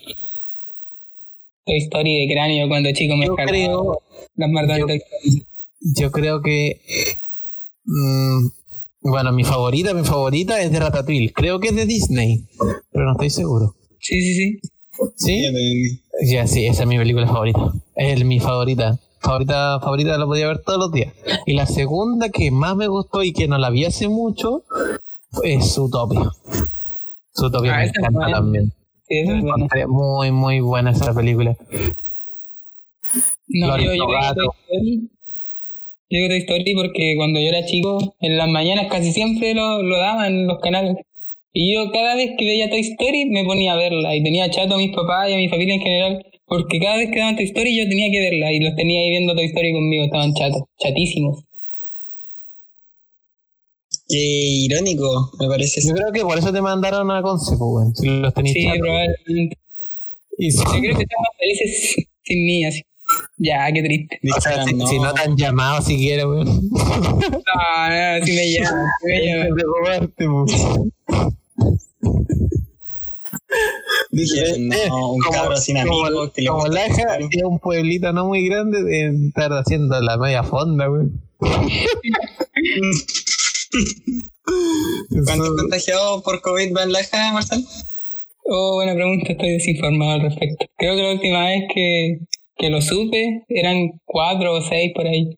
[1.67, 4.03] Toy Story de cráneo cuando chico me Yo creo,
[4.37, 5.47] las marcas de yo- Toy Story.
[5.97, 6.81] yo creo que.
[7.85, 8.47] mm,
[9.03, 11.33] bueno, mi favorita, mi favorita es de Ratatouille.
[11.33, 12.45] Creo que es de Disney,
[12.93, 13.75] pero no estoy seguro.
[14.01, 14.61] Sí, sí, sí.
[15.17, 15.41] ¿Sí?
[15.41, 16.01] de Disney.
[16.33, 17.73] Ya, sí, esa es mi película favorita.
[17.95, 18.99] Es mi favorita.
[19.21, 21.13] Favorita, favorita la podía ver todos los días.
[21.47, 24.63] Y la segunda que más me gustó y que no la vi hace mucho
[25.45, 26.31] es Zootopia.
[27.39, 28.33] Zootopia Ah, me encanta buena.
[28.33, 28.73] también.
[29.09, 31.57] Sí, es muy, muy buena esa película.
[33.49, 34.35] No, Flores yo, yo gato.
[34.35, 35.09] Toy Story.
[36.11, 40.27] Yo Story porque cuando yo era chico, en las mañanas casi siempre lo, lo daban
[40.27, 40.97] en los canales.
[41.53, 44.15] Y yo cada vez que veía Toy Story me ponía a verla.
[44.17, 46.27] Y tenía chato a mis papás y a mi familia en general.
[46.51, 48.53] Porque cada vez que daban Toy Story yo tenía que verla.
[48.53, 50.05] Y los tenía ahí viendo Toy Story conmigo.
[50.05, 51.45] Estaban chatos, chatísimos.
[54.09, 55.81] Qué irónico, me parece.
[55.87, 57.95] Yo creo que por eso te mandaron a Conce, pues, weón.
[57.95, 58.81] Si los tenéis Sí, chatos.
[58.81, 59.57] probablemente.
[60.39, 62.83] Y si, Yo creo que están más felices sin mí, así.
[63.39, 64.19] Ya, qué triste.
[64.37, 64.87] o sea, si, no.
[64.87, 66.47] si no te han llamado siquiera, weón.
[66.47, 70.93] No, no, si me llaman, si me llaman.
[74.13, 77.59] Dije, no, un Como- cabro sin como- amigos que le Como gusta Laja es un
[77.61, 81.21] pueblito no muy grande de estar haciendo la media fonda, weón.
[85.25, 87.65] ¿Cuántos contagiados por COVID va en Laja, Marcel?
[88.45, 90.67] Oh, buena pregunta, estoy desinformado al respecto.
[90.77, 92.19] Creo que la última vez que,
[92.57, 95.37] que lo supe eran cuatro o seis por ahí.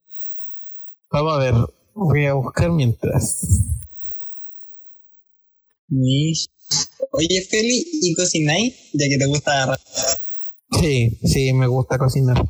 [1.10, 1.54] Vamos a ver,
[1.94, 3.46] voy a buscar mientras.
[5.88, 6.46] Mish.
[7.12, 8.74] Oye, Feli, ¿y cocináis?
[8.92, 9.80] Ya que te gusta agarrar.
[10.80, 12.42] Sí, sí, me gusta cocinar.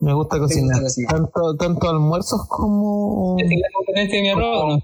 [0.00, 0.82] Me gusta cocinar.
[0.82, 1.12] cocinar?
[1.12, 3.36] Tanto, tanto almuerzos como...
[3.38, 4.82] ¿Es la competencia de mi arroz o no?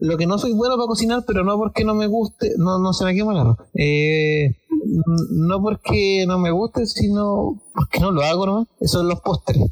[0.00, 2.92] Lo que no soy bueno para cocinar, pero no porque no me guste, no, no
[2.92, 3.58] se me quema el arroz.
[3.74, 4.52] Eh,
[5.30, 8.68] no porque no me guste, sino porque no lo hago nomás.
[8.80, 9.62] Eso son los postres.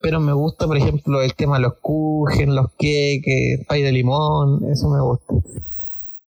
[0.00, 4.64] pero me gusta, por ejemplo, el tema de los kuchen, los queques, pay de limón,
[4.72, 5.34] eso me gusta.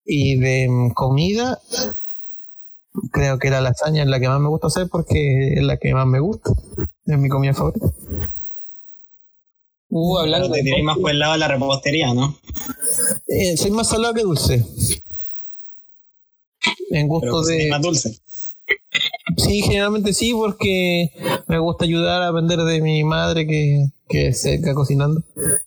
[0.05, 1.59] Y de mm, comida,
[3.11, 5.93] creo que la lasaña es la que más me gusta hacer porque es la que
[5.93, 6.51] más me gusta.
[7.05, 7.87] Es mi comida favorita.
[9.89, 12.37] Uh, hablando te de tiré más por el lado de la repostería, ¿no?
[13.27, 14.65] Eh, soy más salado que dulce.
[16.91, 17.69] En gusto de...
[17.69, 18.17] más dulce.
[19.37, 21.11] Sí, generalmente sí, porque
[21.47, 25.23] me gusta ayudar a aprender de mi madre que, que seca cocinando.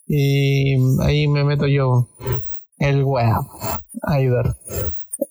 [0.07, 2.09] Y ahí me meto yo
[2.89, 4.55] el a ayudar.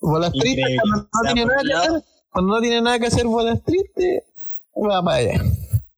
[0.02, 3.64] Bolas tristes, cuando no, tiene nada que hacer, cuando no tiene nada que hacer bolas
[3.64, 4.24] tristes,
[4.76, 5.42] va para allá.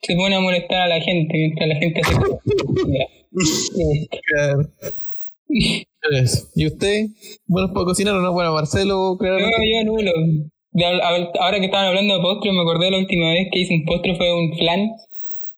[0.02, 2.16] se pone a molestar a la gente mientras la gente hace.
[3.32, 3.78] Listo.
[4.30, 4.68] Claro.
[6.12, 6.48] Eso.
[6.56, 7.08] ¿Y usted?
[7.48, 8.32] ¿Bueno para cocinar o no?
[8.34, 9.40] Bueno, Marcelo, claro.
[9.40, 10.12] No, yo nulo.
[10.72, 13.60] De al- al- ahora que estaban hablando de postres, me acordé la última vez que
[13.60, 14.90] hice un postre fue un flan,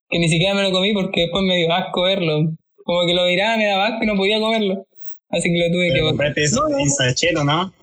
[0.10, 2.52] que ni siquiera me lo comí porque después me dio asco verlo.
[2.86, 4.86] Como que lo miraba, me daba asco y no podía comerlo.
[5.30, 6.34] Así que lo tuve que botar.
[6.38, 6.64] eso
[6.98, 7.74] sachero, ¿no?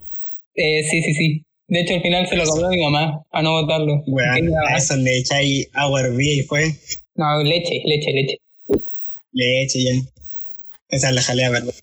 [0.57, 1.42] Eh, sí, sí, sí.
[1.68, 4.03] De hecho, al final se lo comió mi mamá, a no botarlo.
[4.07, 6.74] Daba a eso le echáis agua hervida y fue
[7.16, 8.38] No, leche, leche, leche.
[9.32, 9.90] leche ya.
[10.90, 11.74] Esa es la jalea, ¿verdad?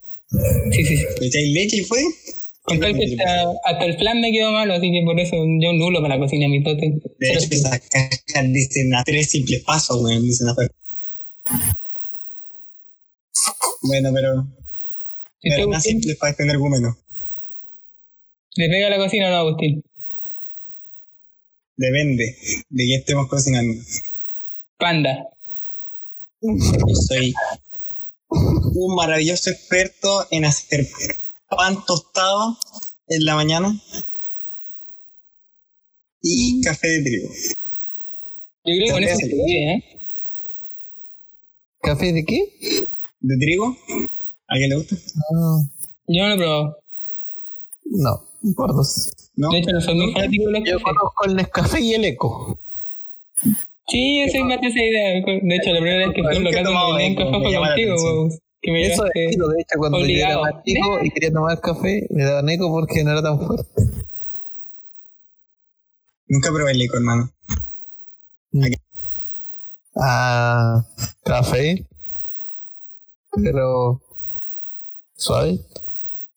[0.72, 1.06] Sí, sí, sí.
[1.20, 2.00] Le echáis leche y fue.
[2.64, 5.74] Con tal que hasta, hasta el flan me quedó malo, así que por eso yo
[5.74, 6.94] nulo para la cocina, mi tote.
[7.18, 10.72] De hecho, esas cajas dicen a tres simples pasos, weón, dicen afuera.
[13.82, 14.46] Bueno, pero,
[15.42, 16.98] ¿Y pero usted, más simple para este argumento.
[18.56, 19.84] ¿Le pega a la cocina o no, Agustín?
[21.78, 22.38] Depende
[22.70, 23.82] de qué estemos cocinando.
[24.78, 25.30] Panda.
[26.42, 27.34] Yo soy
[28.30, 30.88] un maravilloso experto en hacer
[31.50, 32.58] pan tostado
[33.08, 33.80] en la mañana
[36.22, 37.30] y café de trigo.
[38.64, 39.84] Yo creo que con eso se ¿eh?
[41.82, 42.54] ¿Café de qué?
[43.20, 43.76] ¿De trigo?
[44.52, 44.96] ¿A quién le gusta?
[44.96, 45.62] Ah,
[46.08, 46.78] Yo no lo he probado.
[47.86, 48.24] no,
[48.56, 49.12] por dos.
[49.38, 49.50] ¿No?
[49.50, 52.60] De hecho, no soy muy fanático de los Yo conozco el Nescafé y el Eco.
[53.88, 55.10] Sí, yo soy más de esa idea.
[55.42, 58.30] De hecho, la primera vez que fui a un local donde eco, café fue contigo.
[58.62, 60.42] Que me Eso es de hecho cuando yo era obligado.
[60.44, 63.66] más chico y quería tomar café, me daban eco porque no era tan fuerte.
[66.28, 67.30] Nunca probé el licor, hermano.
[69.96, 70.86] Ah,
[71.24, 71.84] café.
[73.44, 74.00] Pero
[75.22, 75.60] suave.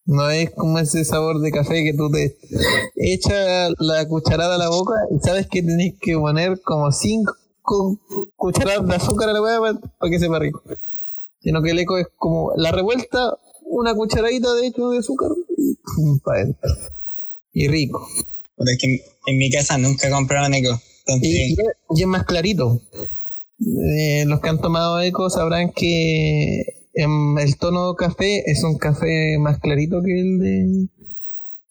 [0.07, 2.37] No es como ese sabor de café que tú te
[2.97, 7.35] echas la cucharada a la boca y sabes que tenés que poner como cinco
[8.37, 9.61] cucharadas de azúcar a la hueá
[9.99, 10.62] para que sepa rico.
[11.43, 15.74] Sino que el eco es como la revuelta, una cucharadita de hecho de azúcar y
[15.74, 16.70] pum, para adentro.
[17.55, 18.07] Y rico.
[18.57, 20.78] Pero es que en, en mi casa nunca compraron eco.
[21.22, 21.57] Y
[22.01, 22.80] es más clarito.
[23.61, 29.37] Eh, los que han tomado eco sabrán que em, el tono café es un café
[29.39, 30.89] más clarito que el de.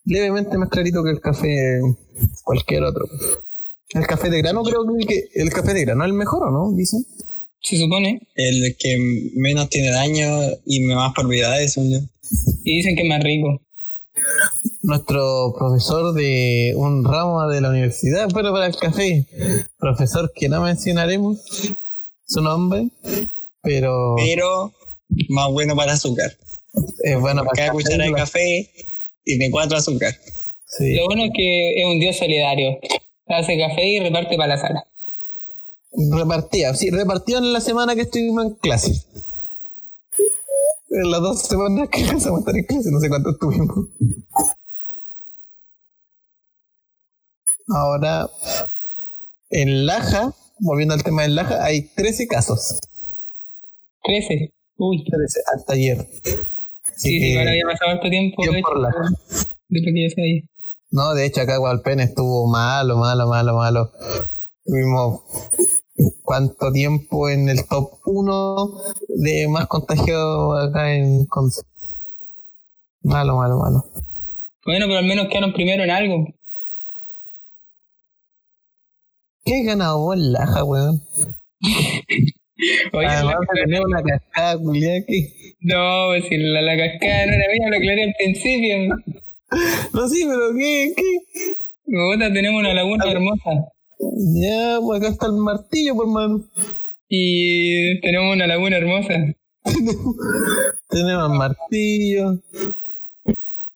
[0.06, 1.82] levemente más clarito que el café
[2.44, 3.06] cualquier otro.
[3.90, 6.52] El café de grano creo que que el café de grano es el mejor, ¿o
[6.52, 6.72] no?
[6.76, 7.06] Dicen.
[7.62, 8.20] Se supone.
[8.36, 8.98] el que
[9.36, 10.28] menos tiene daño
[10.66, 12.00] y más propiedades, son yo.
[12.66, 13.62] Y dicen que es más rico.
[14.82, 19.26] Nuestro profesor de un ramo de la universidad, bueno, para el café,
[19.80, 21.40] profesor que no mencionaremos
[22.28, 22.90] su nombre,
[23.62, 24.74] pero Pero
[25.30, 26.32] más bueno para azúcar.
[27.04, 28.72] es bueno para Cada cuchara de café
[29.24, 30.14] tiene cuatro azúcar.
[30.66, 30.96] Sí.
[30.96, 32.80] Lo bueno es que es un dios solidario.
[33.28, 34.88] Hace café y reparte para la sala.
[36.12, 38.92] Repartía, sí, repartió en la semana que estuvimos en clase.
[40.90, 43.90] En las dos semanas que empezamos a estar en clase, no sé cuánto estuvimos.
[47.68, 48.30] Ahora,
[49.50, 52.80] en Laja, volviendo al tema del Laja, hay 13 casos.
[54.04, 54.52] Crece.
[54.78, 55.04] Uy.
[55.04, 55.98] 13, hasta ayer.
[56.00, 56.40] Así
[56.96, 58.44] Sí, que, ahora había pasado harto tiempo.
[58.44, 58.52] de
[59.70, 60.48] de que yo.
[60.92, 63.92] No, de hecho acá Gualpen estuvo malo, malo, malo, malo.
[64.66, 65.22] Tuvimos
[66.22, 68.72] cuánto tiempo en el top 1
[69.10, 71.62] de más contagiados acá en Conce.
[73.02, 73.84] Malo, malo, malo.
[74.66, 76.28] Bueno, pero al menos quedaron primero en algo.
[79.44, 81.02] ¿Qué ganado vos Laja, weón?
[82.94, 84.58] Oye, Además la- tener una cascada
[85.08, 85.30] que...
[85.62, 88.78] no, pues si la, la cascada no era mía, lo aclaré al principio.
[89.94, 90.94] No, sí, pero ¿qué?
[90.96, 91.54] ¿Qué?
[91.86, 93.52] Bogotá tenemos una laguna hermosa.
[94.00, 96.42] Ya, pues acá está el martillo, por mano.
[97.10, 99.14] Y tenemos una laguna hermosa.
[100.90, 102.38] Tenemos el martillo.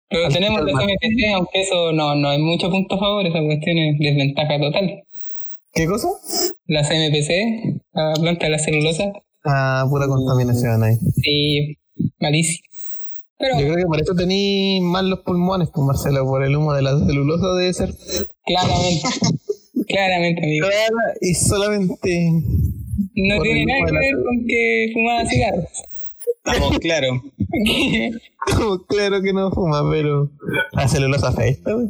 [0.10, 3.42] Pero Al tenemos los MPC, aunque eso no, no es mucho punto a favor, esa
[3.42, 5.04] cuestión es desventaja total.
[5.78, 6.08] ¿Qué cosa?
[6.66, 9.04] Las MPC, la planta de la celulosa,
[9.46, 10.98] Ah, pura contaminación ahí.
[11.22, 11.78] Sí,
[12.20, 12.66] malísimo.
[13.40, 16.74] Pero Yo creo que por eso tení mal los pulmones, pues Marcelo, por el humo
[16.74, 17.94] de la celulosa debe ser.
[18.46, 19.04] claramente,
[19.88, 20.68] claramente, amigo.
[20.68, 22.32] Clara y solamente.
[23.16, 25.66] No tiene nada que ver con que fumaba cigarros.
[26.44, 27.22] Estamos claros.
[28.58, 30.32] Como claro que no fuma, pero
[30.72, 31.88] la celulosa afecta, güey.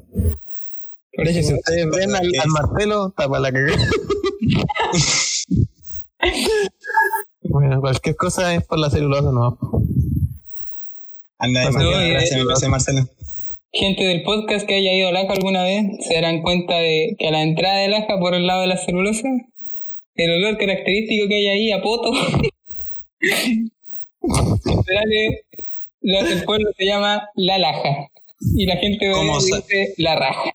[1.18, 3.78] De hecho, si ustedes ven al, al Marcelo, tapa la cagada.
[7.42, 9.58] bueno, cualquier cosa es por la celulosa, no.
[11.40, 13.08] Anda de eh, Marcelo.
[13.74, 17.28] Gente del podcast que haya ido a Laja alguna vez se darán cuenta de que
[17.28, 19.28] a la entrada de Laja, por el lado de la celulosa,
[20.16, 22.12] el olor característico que hay ahí a poto,
[24.82, 25.42] que
[26.02, 28.10] el pueblo se llama la laja.
[28.56, 30.52] Y la gente de ¿Cómo ahí sa- dice la raja.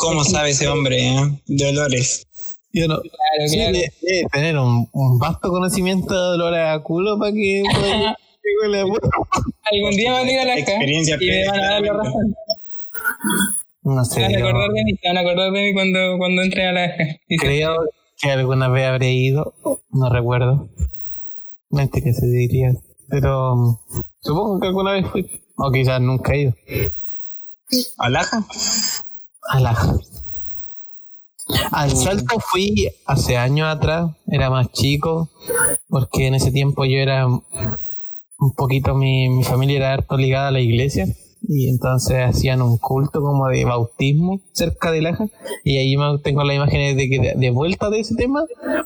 [0.00, 1.40] ¿Cómo sabe ese hombre, eh?
[1.46, 2.26] De olores.
[2.72, 3.00] Yo no.
[3.00, 3.72] Claro, Sí, claro.
[3.72, 9.08] debe, debe tener un, un vasto conocimiento de dolor a culo para que a puto.
[9.70, 12.34] Algún día van a ir a Laja Experiencia y me van a dar la razón.
[13.82, 15.74] No Se sé, van a yo acordar de mí, se van a acordar de mí
[15.74, 16.86] cuando, cuando entren a.
[17.28, 17.74] Dice, creo
[18.20, 19.54] que alguna vez habré ido,
[19.90, 20.68] no recuerdo.
[21.70, 22.72] Mente que se diría,
[23.08, 23.76] pero um,
[24.22, 26.54] supongo que alguna vez fui, o quizás nunca he ido.
[27.98, 28.44] ¿Alaja?
[29.48, 29.76] A la...
[31.72, 35.28] Al salto fui hace años atrás, era más chico,
[35.88, 37.42] porque en ese tiempo yo era un
[38.56, 41.06] poquito, mi, mi familia era harto ligada a la iglesia,
[41.48, 45.26] y entonces hacían un culto como de bautismo cerca de Laja,
[45.64, 48.44] y ahí me- tengo las imágenes de que de, de vuelta de ese tema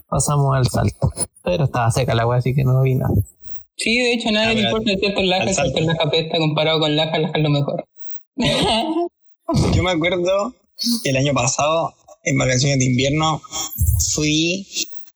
[0.09, 1.13] pasamos al salto.
[1.43, 3.13] Pero estaba seca la agua, así que no vi nada.
[3.77, 6.11] Sí, de hecho, a nadie le importa el salto en Laja, el salto en Laja
[6.11, 7.85] pesta comparado con Laja, Laja es lo mejor.
[9.75, 10.55] Yo me acuerdo
[11.03, 13.43] que el año pasado, en vacaciones de invierno,
[14.15, 14.67] fui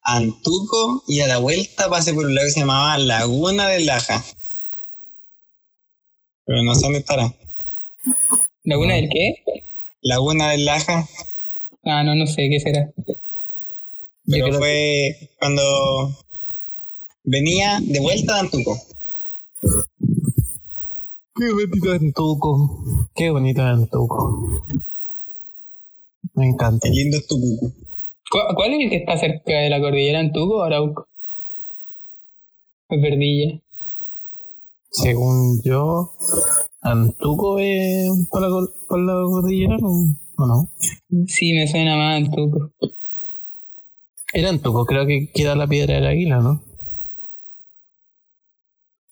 [0.03, 3.87] a Antuco y a la vuelta pasé por un lago que se llamaba Laguna del
[3.87, 4.25] Laja.
[6.45, 7.33] Pero no sé dónde estará.
[8.65, 9.35] ¿Laguna del qué?
[10.03, 11.09] Laguna del Laja,
[11.85, 12.91] Ah, no, no sé qué será.
[14.27, 16.15] pero fue cuando
[17.25, 18.79] venía de vuelta de Antuco.
[21.39, 22.85] Qué bonito Antuco.
[23.15, 24.63] Qué bonito Antuco.
[26.35, 26.89] Me encanta.
[26.89, 27.73] El lindo es Tucucu.
[28.31, 31.07] ¿Cu- ¿Cuál es el que está cerca de la cordillera Antuco o Arauco?
[32.89, 33.61] Es Verdilla.
[34.91, 36.15] Según yo,
[36.81, 38.49] Antuco es por la,
[38.89, 39.89] por la cordillera, ¿no?
[40.39, 40.69] ¿O no?
[41.27, 42.71] Sí, me suena más Antuco.
[44.33, 46.63] Era Antuco, creo que queda la piedra del águila, ¿no?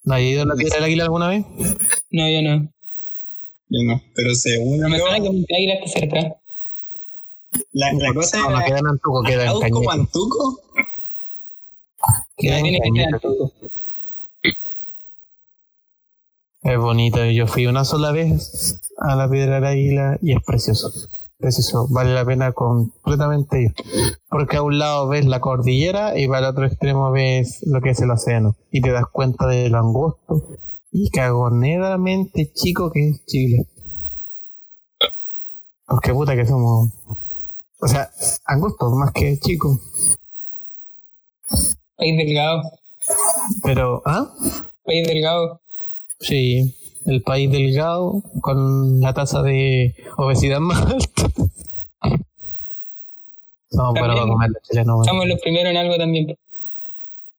[0.06, 1.44] ¿No has ido a la piedra del águila alguna vez?
[2.10, 2.68] No, yo no.
[3.68, 6.36] Yo no, pero según No me suena que Monte Águila esté cerca.
[7.72, 9.90] la, la cosa No, no queda en Antuco, queda en Cañete.
[9.90, 10.60] Antuco.
[12.38, 13.14] Queda en.
[13.14, 13.52] Antuco.
[16.62, 20.92] Es bonito, yo fui una sola vez a la Piedra del Águila y es precioso.
[21.38, 23.74] Precioso, vale la pena completamente ir.
[24.28, 27.90] Porque a un lado ves la cordillera y para el otro extremo ves lo que
[27.90, 28.56] es el océano.
[28.70, 30.42] Y te das cuenta de lo angosto
[30.92, 33.66] y cagoneramente chico que es Chile.
[35.86, 36.90] Porque puta que somos.
[37.80, 38.10] O sea,
[38.46, 39.78] angosto más que chico.
[41.96, 42.62] País delgado.
[43.62, 44.32] Pero, ¿ah?
[44.84, 45.60] País delgado.
[46.18, 46.74] Sí,
[47.06, 51.32] el país delgado con la tasa de obesidad más alta.
[53.70, 56.36] Somos comer los primeros en algo también.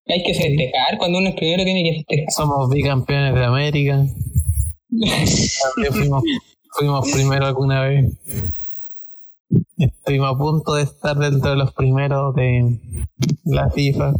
[0.07, 0.97] Hay que festejar.
[0.97, 2.31] Cuando uno es primero tiene que festejar.
[2.31, 4.05] Somos bicampeones de América.
[4.89, 6.23] También fuimos,
[6.71, 8.11] fuimos primero alguna vez.
[9.77, 12.77] Estuvimos a punto de estar dentro de los primeros de
[13.45, 14.13] la FIFA.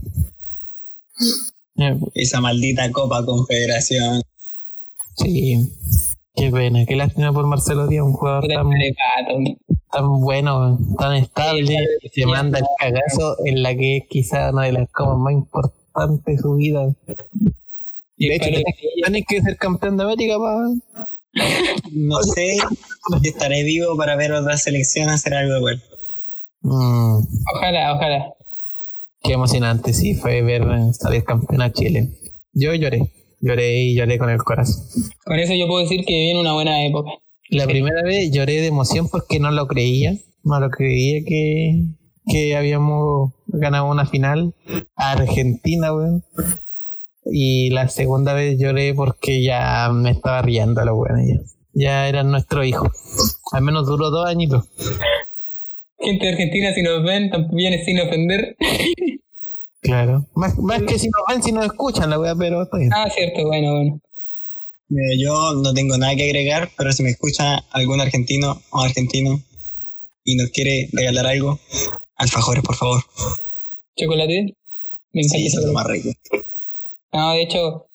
[2.16, 4.22] Esa maldita Copa Confederación.
[5.18, 5.74] Sí,
[6.36, 8.46] qué pena, qué lástima por Marcelo Díaz, un jugador
[9.92, 14.66] tan, bueno, tan estable, y se manda el cagazo en la que es quizá una
[14.66, 16.88] de las copas más importantes de su vida.
[18.18, 18.50] Y De hecho,
[19.04, 20.68] tenés que ser campeón de América para...
[21.92, 22.58] No sé
[23.24, 25.84] estaré vivo para ver otra selección hacer algo igual.
[26.62, 27.20] Mm,
[27.56, 28.34] Ojalá, ojalá.
[29.24, 30.64] qué emocionante, sí, fue ver
[30.94, 32.10] salir campeón a Chile.
[32.54, 34.84] Yo lloré, lloré y lloré con el corazón.
[35.26, 37.12] Con eso yo puedo decir que viene una buena época.
[37.50, 41.82] La primera vez lloré de emoción porque no lo creía, no lo creía que,
[42.28, 44.54] que habíamos ganado una final
[44.96, 46.24] a Argentina, weón.
[47.26, 51.26] Y la segunda vez lloré porque ya me estaba riendo la weón.
[51.28, 51.42] Ya,
[51.74, 52.92] ya eran nuestro hijo.
[53.54, 54.66] Al menos duró dos añitos.
[56.00, 58.56] Gente de Argentina, si nos ven, también es sin ofender.
[59.88, 60.26] Claro.
[60.36, 62.92] Más, más que si nos ven, si nos escuchan la weá, pero está bien.
[62.94, 64.02] Ah, cierto, bueno, bueno.
[64.90, 69.42] Mira, yo no tengo nada que agregar, pero si me escucha algún argentino o argentino
[70.26, 71.58] y nos quiere regalar algo,
[72.18, 73.02] alfajores, por favor.
[73.96, 74.54] ¿Chocolate?
[75.14, 76.10] Me encanta Sí, el eso es lo más rico.
[77.14, 77.86] No, de hecho,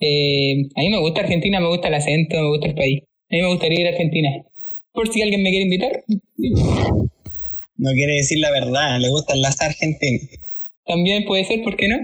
[0.00, 3.02] eh, a mí me gusta Argentina, me gusta el acento, me gusta el país.
[3.02, 4.28] A mí me gustaría ir a Argentina.
[4.92, 6.04] Por si alguien me quiere invitar,
[7.78, 10.28] No quiere decir la verdad, le gustan las argentinas.
[10.90, 11.96] También puede ser, ¿por qué no?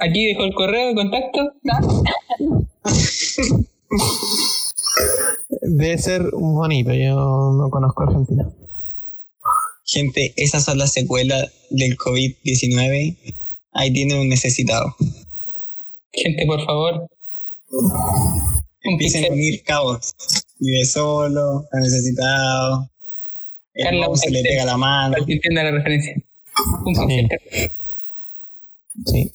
[0.00, 1.52] Aquí dejo el correo de contacto.
[5.60, 8.48] Debe ser bonito, yo no conozco Argentina.
[9.84, 13.16] Gente, esas son las secuelas del COVID-19.
[13.72, 14.96] Ahí tienen un necesitado.
[16.12, 17.06] Gente, por favor.
[17.72, 20.14] Un Empiecen a unir cabos.
[20.58, 22.88] Vive solo, está necesitado.
[23.74, 25.12] El Carla, se un le pega la mano.
[25.12, 26.14] Para que entienda la referencia.
[26.86, 27.28] Un Sí.
[29.04, 29.32] Sí.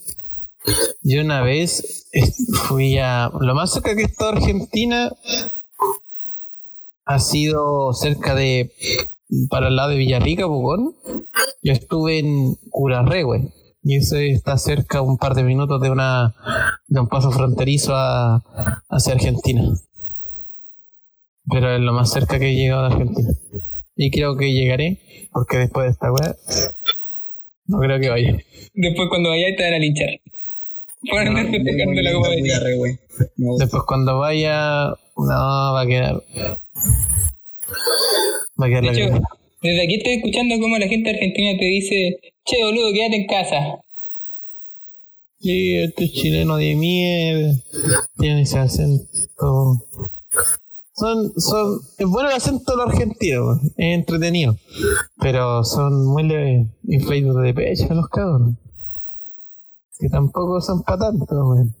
[1.02, 2.22] Yo una vez eh,
[2.68, 3.30] fui a.
[3.40, 5.12] Lo más cerca que he estado a Argentina
[7.04, 8.72] ha sido cerca de.
[9.50, 10.94] Para el lado de Villarrica, Pucón.
[11.62, 13.52] Yo estuve en Curarrehue.
[13.82, 16.34] Y eso está cerca un par de minutos de una
[16.88, 18.42] de un paso fronterizo a,
[18.88, 19.62] hacia Argentina.
[21.48, 23.30] Pero es lo más cerca que he llegado a Argentina.
[23.94, 25.00] Y creo que llegaré,
[25.32, 26.34] porque después de esta weá,
[27.68, 28.36] no creo que vaya.
[28.74, 30.20] Después cuando vayáis te van a linchar.
[31.10, 32.56] Por andar festejando la Copa Muy América.
[32.56, 32.98] arre, güey.
[33.36, 33.64] Me gusta.
[33.64, 36.22] Después cuando vaya, no, va a quedar.
[38.60, 39.20] Va a quedar De la hecho,
[39.62, 43.78] desde aquí estoy escuchando cómo la gente argentina te dice, che boludo, quédate en casa.
[45.40, 47.54] Sí, este chileno de mierda.
[48.18, 49.84] Tiene ese acento.
[50.98, 54.56] Son, son, es bueno el acento de los argentinos, es entretenido.
[55.20, 58.54] Pero son muy leves, inflados de pecho los cabros.
[59.98, 61.74] Que tampoco son para tanto, weón.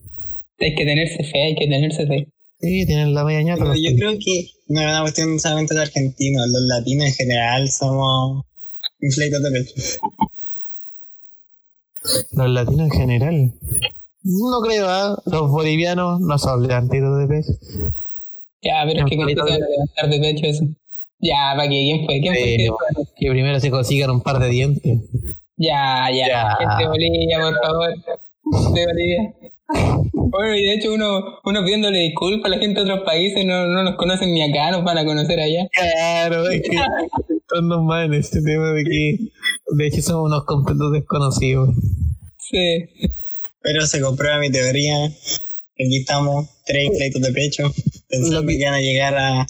[0.60, 2.28] Hay que tenerse fe, hay que tenerse fe.
[2.60, 5.82] Sí, tienen la media ñata Pero yo creo que no es una cuestión solamente de
[5.82, 6.46] argentinos.
[6.48, 8.44] Los latinos en general somos
[9.00, 10.00] inflados de pecho.
[12.32, 13.52] Los latinos en general.
[14.22, 15.22] No creo, ¿ah?
[15.26, 17.52] Los bolivianos no son levantitos de pecho.
[18.62, 20.64] Ya, pero es que con esto se van a levantar de pecho eso.
[21.20, 21.82] Ya, ¿para qué?
[21.84, 22.20] ¿Quién fue?
[22.20, 22.42] ¿Quién fue?
[22.42, 24.98] que que primero se consigan un par de dientes.
[25.56, 26.28] Ya, ya.
[26.28, 26.56] Ya.
[26.58, 28.74] Gente de Bolivia, por favor.
[28.74, 29.34] De Bolivia.
[30.12, 33.66] Bueno, y de hecho uno, uno pidiéndole disculpas a la gente de otros países, no,
[33.66, 35.66] no nos conocen ni acá, nos van a conocer allá.
[35.72, 36.76] Claro, es que
[37.36, 39.18] estamos más en este tema de que
[39.72, 41.70] de hecho somos unos completos desconocidos.
[42.38, 42.84] Sí.
[43.62, 45.06] Pero se comprueba mi teoría.
[45.06, 47.72] Aquí estamos, tres inflados de pecho,
[48.18, 49.46] pensando Lo que- van a llegar a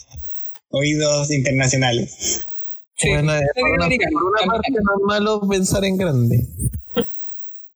[0.71, 2.41] oídos internacionales.
[2.97, 3.09] Sí.
[3.09, 6.45] Bueno, eh, por, una, por una parte no es malo pensar en grande.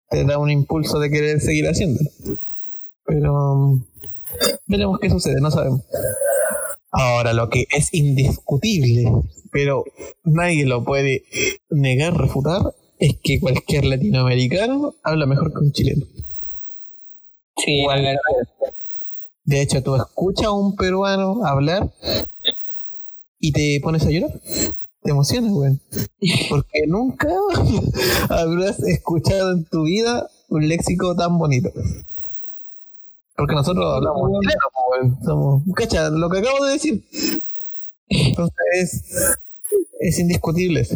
[0.10, 2.10] Te da un impulso de querer seguir haciéndolo.
[3.06, 3.84] Pero mm,
[4.68, 5.82] veremos qué sucede, no sabemos.
[6.92, 9.10] Ahora, lo que es indiscutible,
[9.52, 9.86] pero
[10.24, 11.24] nadie lo puede
[11.70, 16.06] negar, refutar, es que cualquier latinoamericano habla mejor que un chileno.
[17.64, 18.16] Sí, la verdad.
[19.52, 21.90] De hecho, tú escuchas a un peruano hablar
[23.38, 24.32] y te pones a llorar.
[25.04, 25.78] Te emocionas, güey.
[26.50, 27.28] Porque nunca
[28.30, 31.70] habrás escuchado en tu vida un léxico tan bonito.
[33.36, 35.20] Porque nosotros hablamos chileno.
[35.22, 37.04] Somos, cacha, lo que acabo de decir.
[38.08, 39.38] Entonces es,
[40.00, 40.88] es indiscutible.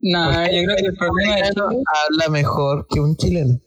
[0.00, 3.58] No, Porque yo creo que el problema Chile, habla mejor que un chileno.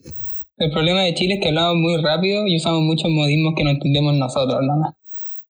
[0.58, 3.72] El problema de Chile es que hablamos muy rápido y usamos muchos modismos que no
[3.72, 4.95] entendemos nosotros, nada más.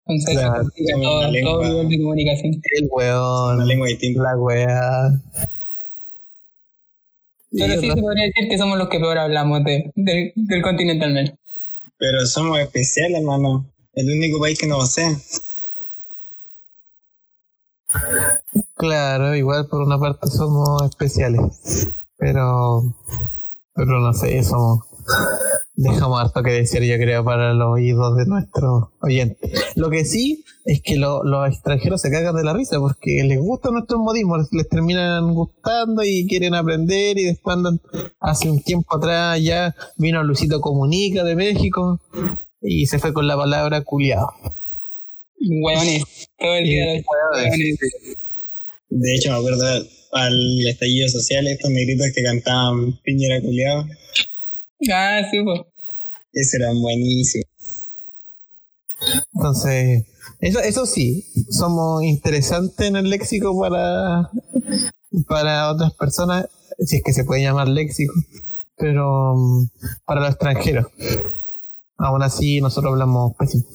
[0.06, 0.64] Entonces, Claro,
[1.04, 2.54] todo, todo nivel de comunicación.
[2.72, 4.24] El weón, lengua distinta.
[4.24, 5.10] la weá.
[7.52, 11.06] Pero Sí, se podría decir que somos los que peor hablamos de, del, del continente
[11.06, 11.32] al menos.
[11.98, 13.66] Pero somos especiales, hermano.
[13.96, 15.16] El único país que no posee.
[18.76, 22.84] Claro, igual por una parte somos especiales, pero
[23.74, 24.82] pero no sé, somos
[25.76, 29.52] dejamos harto que decir yo creo para los oídos de nuestros oyentes.
[29.76, 33.40] Lo que sí es que lo- los extranjeros se cagan de la risa porque les
[33.40, 37.80] gustan nuestros modismos, les terminan gustando y quieren aprender y después andan
[38.20, 42.00] hace un tiempo atrás ya vino Luisito Comunica de México
[42.62, 44.30] y se fue con la palabra culiado.
[45.40, 46.04] Hueones,
[46.40, 47.80] todo el día hueones.
[48.90, 49.66] De hecho, me acuerdo
[50.14, 53.86] al estallido social, estos negritos que cantaban Piñera Culeado.
[54.94, 55.62] Ah, sí, pues.
[56.34, 57.48] Esos eran buenísimos.
[59.34, 60.06] Entonces,
[60.40, 64.30] eso, eso sí, somos interesantes en el léxico para,
[65.28, 66.48] para otras personas,
[66.80, 68.14] si es que se puede llamar léxico.
[68.78, 69.70] pero mm,
[70.06, 70.88] para los extranjeros.
[71.98, 73.66] Aún así, nosotros hablamos pésimo.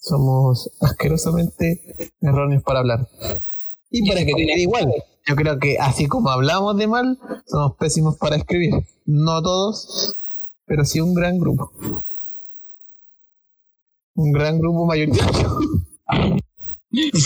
[0.00, 3.08] Somos asquerosamente erróneos para hablar.
[3.90, 4.92] Y para escribir igual.
[5.26, 8.74] Yo creo que así como hablamos de mal, somos pésimos para escribir.
[9.04, 10.16] No todos,
[10.66, 11.70] pero sí un gran grupo.
[14.16, 15.58] Un gran grupo mayoritario.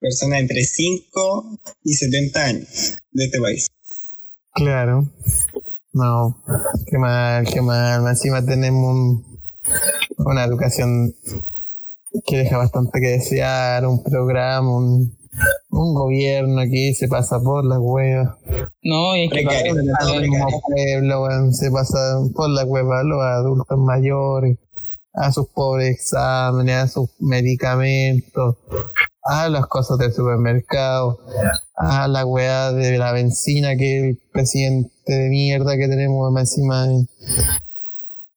[0.00, 3.68] Personas entre 5 y 70 años de este país.
[4.54, 5.06] Claro.
[5.92, 6.42] No,
[6.86, 8.06] qué mal, qué mal.
[8.08, 9.24] Encima tenemos un-
[10.18, 11.14] una educación
[12.26, 15.16] que deja bastante que desear, un programa, un,
[15.72, 18.38] un gobierno que se pasa por la hueva.
[18.82, 24.58] No, y es que pueblo, weón, se pasa por la hueva a los adultos mayores,
[25.14, 28.56] a sus pobres exámenes, a sus medicamentos,
[29.24, 31.18] a las cosas del supermercado,
[31.74, 36.86] a la weá de la benzina que el presidente de mierda que tenemos encima.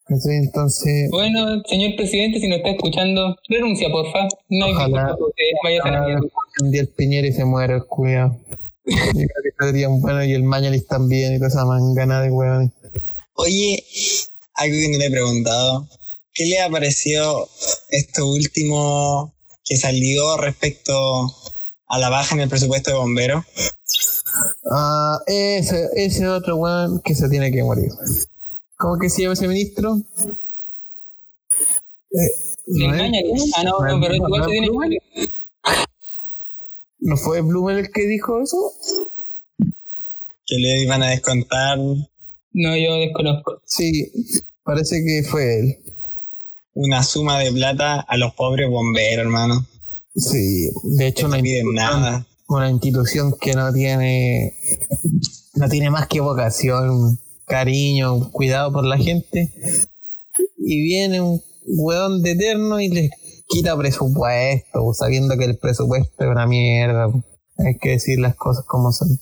[0.08, 4.28] Entonces, Bueno, señor presidente, si nos está escuchando, renuncia, porfa.
[4.50, 5.16] No hay Ojalá.
[5.18, 6.22] por usted, vaya a la
[6.62, 8.38] un día el Piñera y se muere el culiao.
[8.86, 8.94] Yo
[9.58, 12.72] creo que bueno y el Mañalis también y toda esa mangana de weones.
[13.34, 13.84] Oye,
[14.54, 15.88] algo que no le he preguntado.
[16.34, 17.50] ¿Qué le ha parecido
[17.90, 19.34] esto último
[19.64, 21.34] que salió respecto
[21.88, 23.44] a la baja en el presupuesto de bomberos?
[24.70, 27.90] Ah, ese, ese otro weón que se tiene que morir.
[28.78, 29.96] ¿Cómo que se llama ese ministro?
[32.68, 33.24] ¿Le engañan?
[33.58, 34.70] Ah, no, ¿No no, es- pero igual se tiene?
[37.00, 38.58] ¿No fue Blumen el que dijo eso?
[40.48, 43.62] Que le iban a descontar No, yo desconozco.
[43.66, 44.12] Sí,
[44.64, 45.78] parece que fue él.
[46.74, 49.66] una suma de plata a los pobres bomberos, hermano.
[50.16, 52.26] Sí, de hecho No piden nada.
[52.48, 54.54] una institución que no tiene
[55.56, 59.54] no tiene más que vocación, cariño, cuidado por la gente.
[60.58, 63.12] Y viene un weón de eterno y les
[63.48, 67.08] quita presupuesto, sabiendo que el presupuesto es una mierda.
[67.58, 69.20] Hay que decir las cosas como son.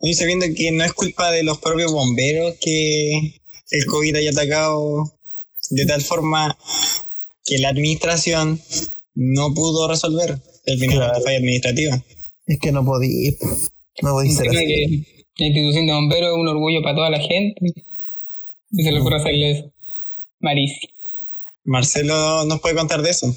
[0.00, 3.40] Y sabiendo que no es culpa de los propios bomberos que
[3.70, 5.12] el COVID haya atacado
[5.70, 6.56] de tal forma
[7.44, 8.60] que la administración
[9.14, 12.02] no pudo resolver el final de la falla administrativa.
[12.46, 13.32] Es que no podía,
[14.02, 15.06] no podía ser así.
[15.36, 17.54] La institución de bomberos es un orgullo para toda la gente.
[18.70, 19.72] Y se le ocurre hacerle eso.
[20.40, 20.92] Malísimo.
[21.64, 23.32] Marcelo nos puede contar de eso.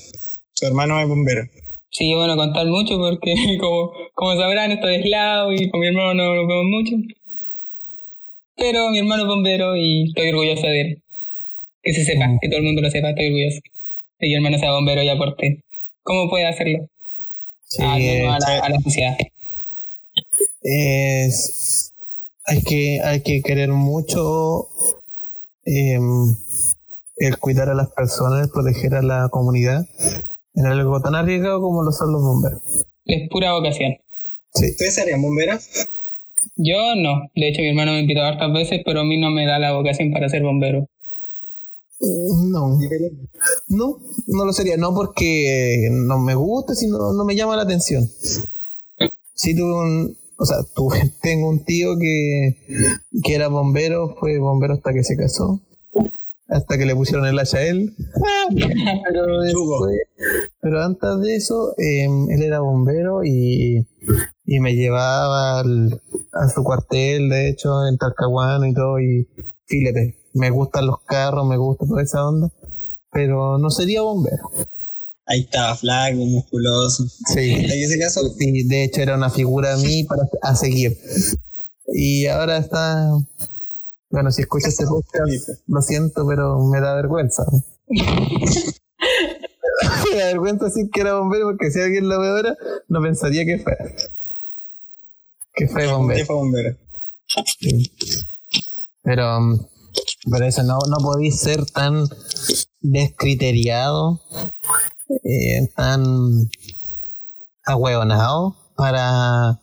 [0.54, 1.44] Su hermano es bombero.
[1.90, 6.36] Sí, bueno, contar mucho porque como, como sabrán estoy aislado y con mi hermano no
[6.36, 6.96] nos vemos mucho.
[8.56, 11.04] Pero mi hermano es bombero y estoy orgulloso de él.
[11.84, 13.60] Que se sepa, que todo el mundo lo sepa, estoy orgulloso.
[14.20, 15.64] De que mi hermano sea bombero y aporte.
[16.04, 16.88] ¿Cómo puede hacerlo?
[17.68, 18.52] Sí, Al menos a, sí.
[18.52, 19.18] la, a la sociedad.
[20.68, 21.94] Es
[22.46, 24.68] hay que hay que querer mucho
[25.66, 26.36] em,
[27.18, 29.86] el cuidar a las personas, el proteger a la comunidad
[30.56, 32.62] en algo tan arriesgado como lo son los bomberos.
[33.06, 33.96] Es pura vocación.
[34.54, 34.72] Sí.
[34.72, 35.70] ¿Ustedes serían bomberos?
[36.56, 37.30] Yo no.
[37.36, 39.74] De hecho, mi hermano me invitó hartas veces, pero a mí no me da la
[39.74, 40.88] vocación para ser bombero.
[42.00, 42.78] No,
[43.70, 48.08] no, no lo sería, no porque no me guste, sino no me llama la atención.
[49.34, 50.90] Si tú, o sea, tú,
[51.22, 52.58] tengo un tío que,
[53.24, 55.60] que era bombero, fue bombero hasta que se casó,
[56.48, 57.94] hasta que le pusieron el hacha a él.
[59.08, 60.02] pero, después-
[60.62, 63.86] pero antes de eso, eh, él era bombero y,
[64.46, 66.02] y me llevaba al-
[66.34, 69.28] a su cuartel, de hecho, en Talcahuano y todo, y
[69.66, 72.50] fíjate, me gustan los carros, me gusta toda esa onda,
[73.12, 74.52] pero no sería bombero.
[75.28, 77.06] Ahí estaba flaco, musculoso.
[77.34, 77.52] Sí.
[77.52, 78.34] ¿En ese caso?
[78.38, 80.98] Sí, de hecho era una figura a mí para a seguir.
[81.94, 83.12] Y ahora está.
[84.10, 87.44] Bueno, si escuchas este podcast, lo siento, pero me da vergüenza.
[87.90, 88.06] me
[90.18, 92.56] da vergüenza decir que era bombero porque si alguien lo ve ahora,
[92.88, 93.76] no pensaría que fue.
[95.54, 96.26] Que fue ¿Qué bombero.
[96.26, 96.76] fue bombero?
[97.60, 97.92] Sí.
[99.04, 99.66] Pero, mm,
[100.32, 102.08] pero eso, no, no podéis ser tan
[102.82, 104.22] descriteriado,
[105.10, 106.50] eh, tan
[107.66, 109.60] ahueonado para,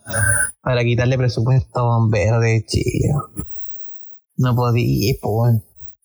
[0.63, 3.13] para quitarle presupuesto a bomberos de Chile.
[4.37, 5.57] No podí, pues.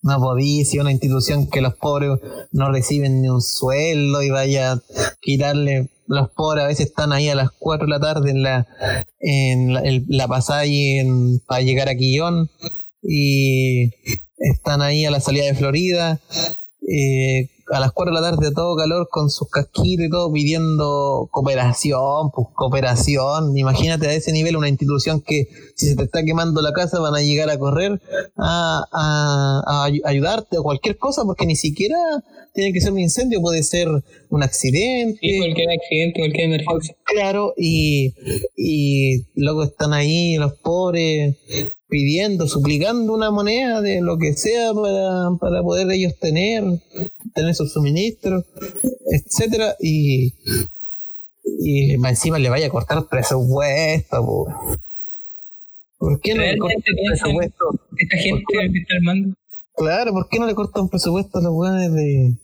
[0.02, 2.20] No podí, si una institución que los pobres
[2.52, 4.82] no reciben ni un sueldo y vaya a
[5.22, 5.90] quitarle.
[6.08, 8.68] Los pobres a veces están ahí a las 4 de la tarde en la,
[9.20, 12.50] en la, pasada y para llegar a Quillón
[13.04, 13.92] y
[14.38, 16.20] están ahí a la salida de Florida
[16.88, 20.32] eh, a las 4 de la tarde a todo calor con sus casquitos y todo
[20.32, 23.58] pidiendo cooperación, pues cooperación.
[23.58, 27.16] Imagínate a ese nivel una institución que si se te está quemando la casa van
[27.16, 28.02] a llegar a correr
[28.38, 31.98] a, a, a ayudarte o cualquier cosa porque ni siquiera
[32.54, 33.88] tiene que ser un incendio, puede ser
[34.30, 35.20] un accidente.
[35.22, 36.96] Sí, cualquier accidente, cualquier emergencia.
[37.04, 38.14] Claro, y,
[38.56, 41.36] y luego están ahí los pobres
[41.88, 46.64] pidiendo, suplicando una moneda de lo que sea para, para poder ellos tener,
[47.34, 48.46] tener sus suministros,
[49.12, 50.34] etcétera, y,
[51.44, 54.48] y encima le vaya a cortar presupuesto, po.
[55.98, 57.66] ¿Por qué no le cortan presupuesto?
[57.98, 59.36] Esta gente que está armando.
[59.80, 62.36] Claro, ¿por qué no le cortan presupuesto a los weones de,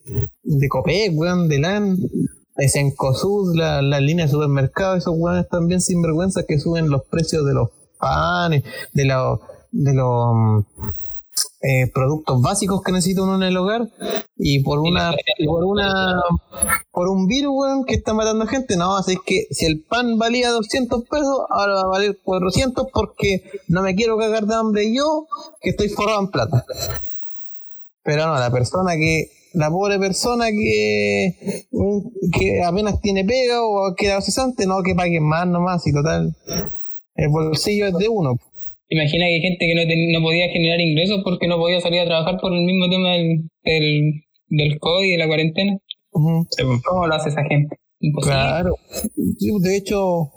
[0.43, 5.81] de Copec, weón, de LAN, de Sencosud, la, la línea de supermercado, esos weones también
[5.81, 8.63] sin vergüenza que suben los precios de los panes,
[8.93, 9.41] de los
[9.73, 10.63] de los
[11.61, 13.89] eh, productos básicos que necesita uno en el hogar
[14.37, 15.13] y por una
[15.45, 16.15] por una
[16.93, 20.51] por un virus weón, que está matando gente no así que si el pan valía
[20.51, 25.27] 200 pesos ahora va a valer 400 porque no me quiero cagar de hambre yo
[25.59, 26.65] que estoy forrado en plata
[28.05, 31.33] pero no la persona que la pobre persona que
[32.37, 36.33] que apenas tiene pega o ha quedado cesante no que paguen más nomás y total
[37.15, 38.37] el bolsillo es de uno
[38.87, 42.01] Imagina que hay gente que no, ten- no podía generar ingresos porque no podía salir
[42.01, 45.77] a trabajar por el mismo tema del, del, del COVID y de la cuarentena.
[46.85, 47.75] ¿Cómo lo hace esa gente?
[48.21, 48.75] Claro.
[49.15, 50.31] De hecho,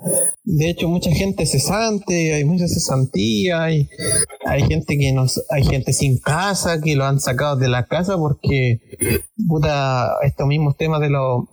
[0.45, 3.89] de hecho mucha gente cesante, hay mucha cesantía, hay,
[4.47, 8.17] hay gente que nos, hay gente sin casa que lo han sacado de la casa
[8.17, 8.81] porque
[9.47, 11.45] puta estos mismos temas de los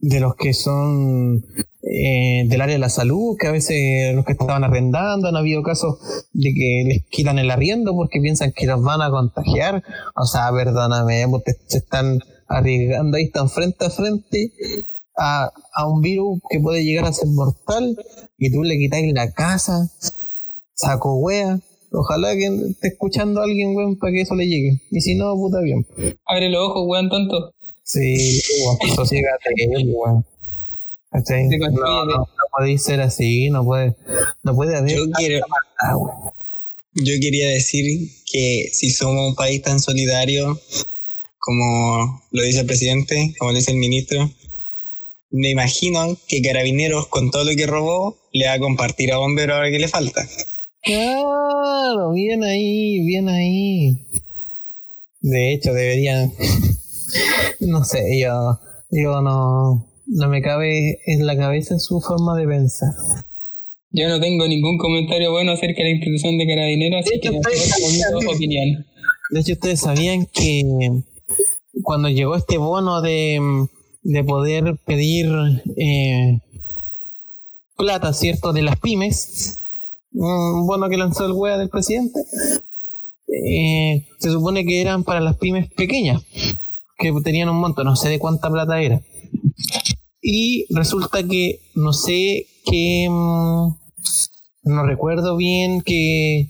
[0.00, 1.44] de los que son
[1.82, 5.62] eh, del área de la salud, que a veces los que estaban arrendando han habido
[5.62, 5.98] casos
[6.32, 9.82] de que les quitan el arriendo porque piensan que los van a contagiar.
[10.14, 12.20] O sea, perdóname, pues se están
[12.50, 14.52] arriesgando ahí, están frente a frente
[15.16, 17.96] a, a un virus que puede llegar a ser mortal
[18.38, 19.88] y tú le quitáis la casa,
[20.74, 21.60] saco wea.
[21.92, 24.80] Ojalá que esté escuchando a alguien, weón, para que eso le llegue.
[24.90, 25.84] Y si no, puta bien.
[26.26, 27.52] Abre los ojos, weón tonto.
[27.84, 29.50] Sí, weón, sosiégate,
[29.86, 30.24] weón.
[31.10, 31.48] ¿Cachai?
[31.48, 32.26] Sí, No, no, no
[32.56, 33.96] puede ser así, no puede,
[34.44, 35.44] no puede haber Yo quiero,
[35.96, 36.32] weón.
[36.94, 40.58] yo quería decir que si somos un país tan solidario
[41.50, 44.30] como lo dice el presidente, como lo dice el ministro,
[45.32, 49.56] me imagino que Carabineros con todo lo que robó le va a compartir a Bombero
[49.56, 50.24] ahora que le falta.
[50.84, 53.98] Claro, bien ahí, bien ahí.
[55.22, 56.32] De hecho, deberían.
[57.60, 58.60] no sé, yo,
[58.92, 62.90] yo no, no me cabe en la cabeza su forma de pensar.
[63.90, 67.30] Yo no tengo ningún comentario bueno acerca de la institución de carabineros, así De que
[67.32, 68.86] no tengo opinión.
[69.30, 71.02] De hecho, ustedes sabían que
[71.82, 73.66] cuando llegó este bono de,
[74.02, 75.30] de poder pedir
[75.76, 76.38] eh,
[77.76, 79.70] plata, ¿cierto?, de las pymes,
[80.12, 82.20] un bono que lanzó el wea del presidente,
[83.28, 86.22] eh, se supone que eran para las pymes pequeñas,
[86.98, 89.00] que tenían un monto, no sé de cuánta plata era.
[90.22, 93.68] Y resulta que no sé qué, mm,
[94.64, 96.48] no recuerdo bien que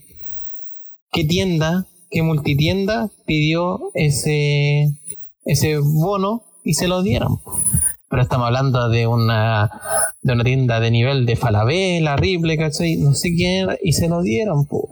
[1.12, 4.92] qué tienda, qué multitienda pidió ese,
[5.44, 7.40] ese bono y se lo dieron.
[8.08, 9.70] Pero estamos hablando de una,
[10.22, 12.96] de una tienda de nivel de Falabella, Ripley, ¿cachai?
[12.96, 14.88] No sé quién era, y se lo dieron, po.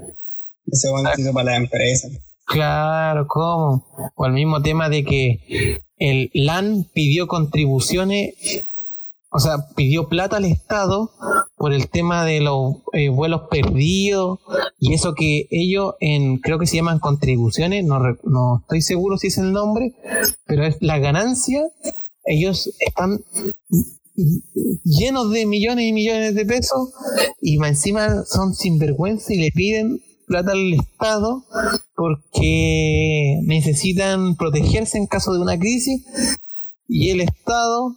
[0.71, 2.09] Ese bono para la empresa.
[2.45, 3.85] Claro, ¿cómo?
[4.15, 8.35] O el mismo tema de que el LAN pidió contribuciones,
[9.31, 11.11] o sea, pidió plata al Estado
[11.57, 14.39] por el tema de los eh, vuelos perdidos
[14.81, 19.27] y eso que ellos en, creo que se llaman contribuciones, no, no estoy seguro si
[19.27, 19.93] es el nombre,
[20.47, 21.63] pero es la ganancia,
[22.25, 23.21] ellos están
[24.85, 26.91] llenos de millones y millones de pesos
[27.41, 31.45] y encima son sinvergüenza y le piden plata al Estado
[31.95, 36.03] porque necesitan protegerse en caso de una crisis
[36.89, 37.95] y el Estado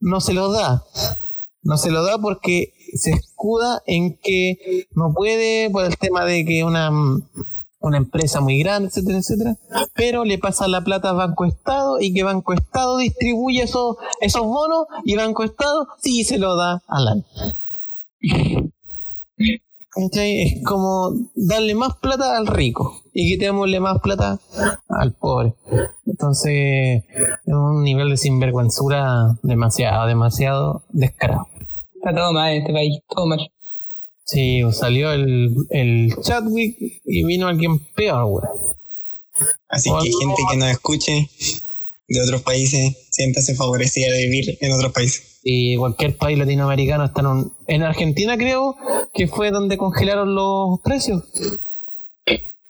[0.00, 0.84] no se lo da.
[1.62, 6.44] No se lo da porque se escuda en que no puede por el tema de
[6.44, 6.90] que una,
[7.80, 9.56] una empresa muy grande, etcétera, etcétera,
[9.94, 14.42] pero le pasa la plata a Banco Estado y que Banco Estado distribuye esos, esos
[14.42, 17.16] bonos y Banco Estado sí se lo da a la
[19.98, 20.42] ¿Cachai?
[20.42, 24.38] Es como darle más plata al rico y quitémosle más plata
[24.88, 25.54] al pobre.
[26.06, 27.02] Entonces,
[27.44, 31.48] es un nivel de sinvergüenzura demasiado, demasiado descarado.
[31.96, 33.50] Está todo mal en este país, todo mal.
[34.24, 38.48] Sí, salió el, el Chadwick y vino alguien peor, weón.
[39.68, 41.28] Así que gente que nos escuche,
[42.08, 45.38] de otros países siéntase favorecida de vivir en otros países.
[45.42, 47.52] Y cualquier país latinoamericano está en un...
[47.66, 48.76] En Argentina creo
[49.14, 51.22] que fue donde congelaron los precios.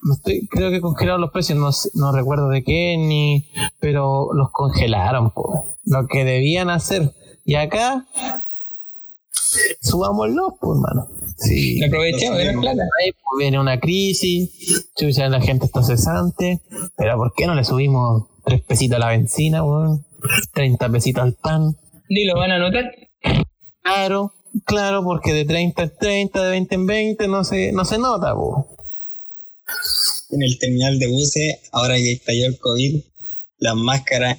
[0.01, 3.49] No estoy, creo que congelaron los precios, no, no recuerdo de qué, ni,
[3.80, 5.66] pero los congelaron, po.
[5.84, 7.12] lo que debían hacer.
[7.45, 8.07] Y acá,
[9.80, 11.09] subámoslo, pues, hermano.
[11.36, 11.82] Sí.
[11.82, 12.82] Aprovechemos, era plata.
[13.01, 16.61] Ahí, pues, viene una crisis, chucha, la gente está cesante,
[16.97, 20.05] pero ¿por qué no le subimos tres pesitos a la benzina, weón?
[20.55, 21.77] 30 pesitos al pan.
[22.09, 22.85] Ni lo van a notar.
[23.83, 24.33] Claro,
[24.65, 28.35] claro, porque de 30 en 30, de 20 en 20 no se, no se nota,
[28.35, 28.67] po.
[30.31, 33.03] En el terminal de buses, ahora que estalló el COVID,
[33.59, 34.39] las máscaras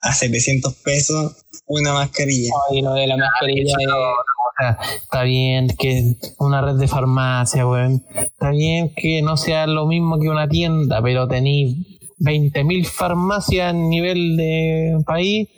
[0.00, 1.36] a 700 pesos,
[1.66, 2.50] una mascarilla.
[2.70, 3.74] Ay, lo de la mascarilla.
[3.86, 8.04] No, no, o sea, está bien que una red de farmacia, weón.
[8.14, 13.72] Está bien que no sea lo mismo que una tienda, pero tenéis 20.000 farmacias a
[13.72, 15.48] nivel de país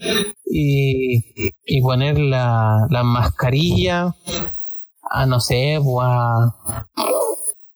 [0.46, 4.14] y, y poner la, la mascarilla
[5.10, 6.54] a no sé, pues a,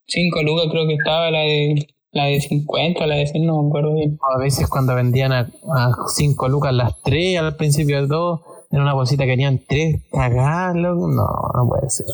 [0.07, 3.68] 5 lucas creo que estaba la de la de 50 la de 100, no me
[3.68, 4.18] acuerdo bien.
[4.22, 5.51] a veces cuando vendían a
[6.07, 10.95] 5 lucas las 3 al principio de todo, en una bolsita que tenían 3, cagarlo,
[10.95, 12.07] no, no puede ser.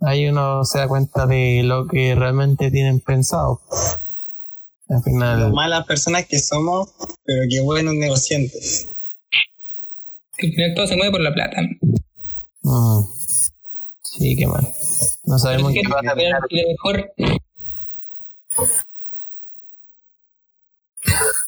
[0.00, 3.60] Ahí uno se da cuenta de lo que realmente tienen pensado.
[4.94, 6.88] Al Lo final, malas personas que somos,
[7.24, 8.94] pero qué buenos negociantes.
[10.36, 11.62] Que al final todo se mueve por la plata.
[12.62, 13.00] mm,
[14.02, 14.68] sí, qué mal.
[15.24, 17.12] No sabemos qué va a mejor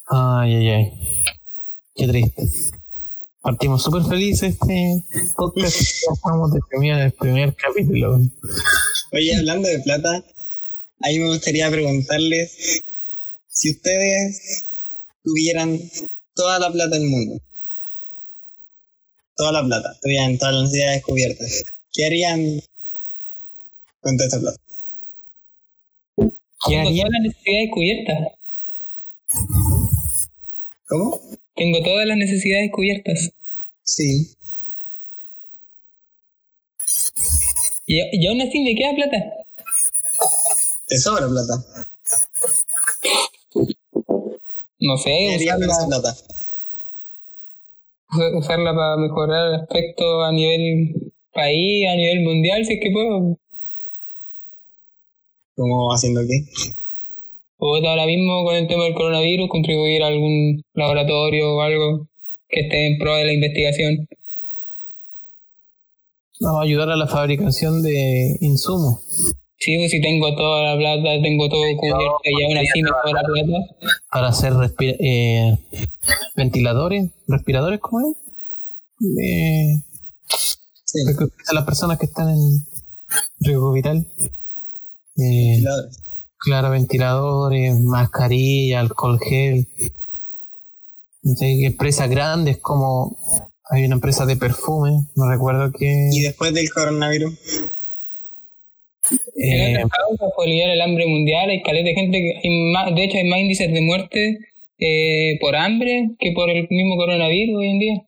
[0.09, 0.93] Ay, ay, ay.
[1.95, 2.43] Qué triste.
[3.43, 5.05] Partimos súper felices este
[5.37, 5.77] podcast.
[5.77, 8.21] Ya Estamos deprimidos en el primer capítulo.
[9.13, 12.83] Oye, hablando de plata, a mí me gustaría preguntarles
[13.57, 14.67] si ustedes
[15.25, 15.81] tuvieran
[16.35, 17.41] toda la plata del mundo,
[19.35, 22.61] toda la plata, tuvieran todas las necesidades cubiertas, ¿qué harían
[24.01, 24.61] con toda esta plata?
[26.17, 27.03] ¿Qué tengo haría?
[27.05, 28.19] todas las necesidades cubiertas.
[30.89, 31.21] ¿Cómo?
[31.55, 33.31] Tengo todas las necesidades cubiertas.
[33.85, 34.37] Sí.
[37.87, 39.17] Y, y aún así me queda plata.
[40.89, 41.96] ¿Te sobra plata?
[44.79, 46.15] No ¿Qué sé, usarla,
[48.39, 53.37] usarla para mejorar el aspecto a nivel país, a nivel mundial, si es que puedo.
[55.57, 56.45] ¿Cómo haciendo qué?
[57.59, 62.07] O ahora mismo con el tema del coronavirus, contribuir a algún laboratorio o algo
[62.49, 64.07] que esté en pro de la investigación.
[66.41, 69.01] No, ayudar a la fabricación de insumos.
[69.59, 73.23] Sí, pues si tengo toda la plata, tengo todo cubierto y aún así me sobra
[73.23, 73.97] plata.
[74.11, 75.57] para hacer respi- eh,
[76.37, 78.17] ventiladores, respiradores, ¿cómo es?
[79.23, 79.83] Eh,
[80.85, 81.01] Sí.
[81.49, 82.67] a las personas que están en
[83.41, 84.07] riesgo vital.
[85.17, 85.99] Eh, ventiladores.
[86.39, 89.67] claro, ventiladores, mascarilla, alcohol gel.
[91.23, 93.17] Sí, empresas grandes como
[93.71, 96.09] hay una empresa de perfume, no recuerdo qué.
[96.13, 97.35] Y después del coronavirus,
[99.11, 102.95] eh, otras causas, por aliviar el hambre mundial, hay caleta de gente que, hay más-
[102.95, 104.39] de hecho hay más índices de muerte
[104.79, 108.03] eh, por hambre que por el mismo coronavirus hoy en día.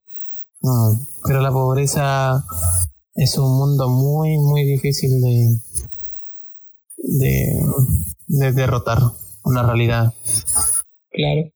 [1.27, 2.45] pero la pobreza
[3.15, 5.57] es un mundo muy, muy difícil de,
[6.99, 7.63] de,
[8.29, 8.99] de derrotar,
[9.45, 10.13] una realidad.
[11.11, 11.51] Claro.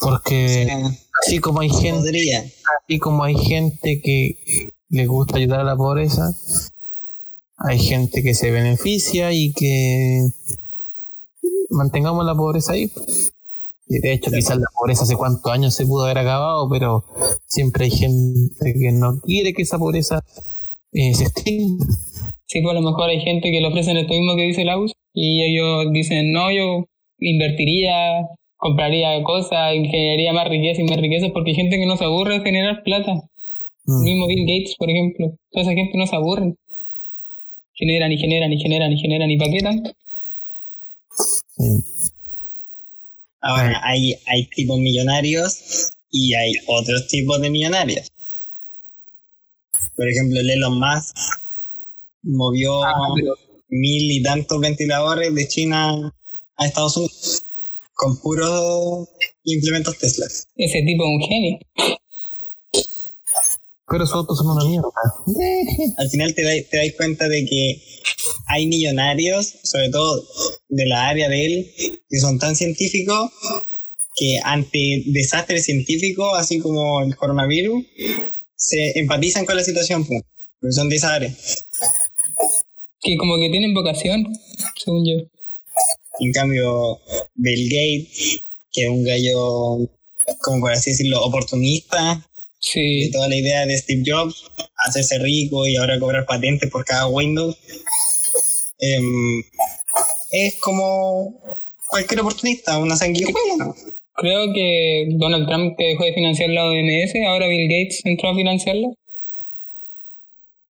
[0.00, 0.68] Porque
[1.24, 2.40] así como hay gente, podría.
[2.40, 4.36] así como hay gente que
[4.90, 6.34] le gusta ayudar a la pobreza,
[7.56, 10.28] hay gente que se beneficia y que
[11.70, 12.90] mantengamos la pobreza ahí.
[13.88, 17.04] De hecho, quizás la pobreza hace cuántos años se pudo haber acabado, pero
[17.46, 20.24] siempre hay gente que no quiere que esa pobreza
[20.92, 21.84] eh, se extinga.
[22.46, 24.92] Sí, pues a lo mejor hay gente que le ofrecen esto mismo que dice Laus
[25.14, 26.84] y ellos dicen, no, yo
[27.18, 28.26] invertiría,
[28.56, 32.38] compraría cosas, generaría más riqueza y más riqueza porque hay gente que no se aburre
[32.38, 33.12] de generar plata.
[33.86, 34.02] Mm.
[34.02, 35.32] mismo Bill Gates, por ejemplo.
[35.52, 36.54] Toda esa gente no se aburre.
[37.76, 39.92] Generan y generan y generan y generan y ¿para qué tanto?
[41.56, 41.84] Sí.
[43.40, 48.10] Ahora, hay, hay tipos millonarios y hay otros tipos de millonarios.
[49.94, 51.16] Por ejemplo, el Elon Musk
[52.22, 53.34] movió Ah, pero-
[53.68, 56.12] mil y tantos ventiladores de China
[56.56, 57.42] a Estados Unidos
[57.94, 59.08] con puros
[59.44, 60.26] implementos Tesla.
[60.56, 61.58] Ese tipo es un genio.
[63.88, 64.88] Pero sus autos son una mierda.
[65.98, 67.82] Al final te, dais- te das cuenta de que
[68.48, 70.24] hay millonarios, sobre todo
[70.68, 71.74] de la área de él,
[72.08, 73.30] que son tan científicos
[74.16, 77.84] que ante desastres científicos, así como el coronavirus,
[78.56, 80.22] se empatizan con la situación, pues,
[80.60, 81.30] porque son de esa área.
[83.02, 84.24] Que como que tienen vocación,
[84.82, 85.16] según yo.
[86.20, 86.98] En cambio,
[87.34, 88.40] Bill Gates,
[88.72, 89.86] que es un gallo,
[90.40, 92.25] como por así decirlo, oportunista,
[92.74, 93.10] de Sí.
[93.12, 94.44] toda la idea de Steve Jobs,
[94.86, 97.56] hacerse rico y ahora cobrar patentes por cada Windows,
[98.80, 99.42] em,
[100.32, 101.34] es como
[101.88, 103.74] cualquier oportunista, una sanguijuela.
[104.16, 108.34] Creo que Donald Trump que dejó de financiar la OMS, ahora Bill Gates entró a
[108.34, 108.88] financiarla.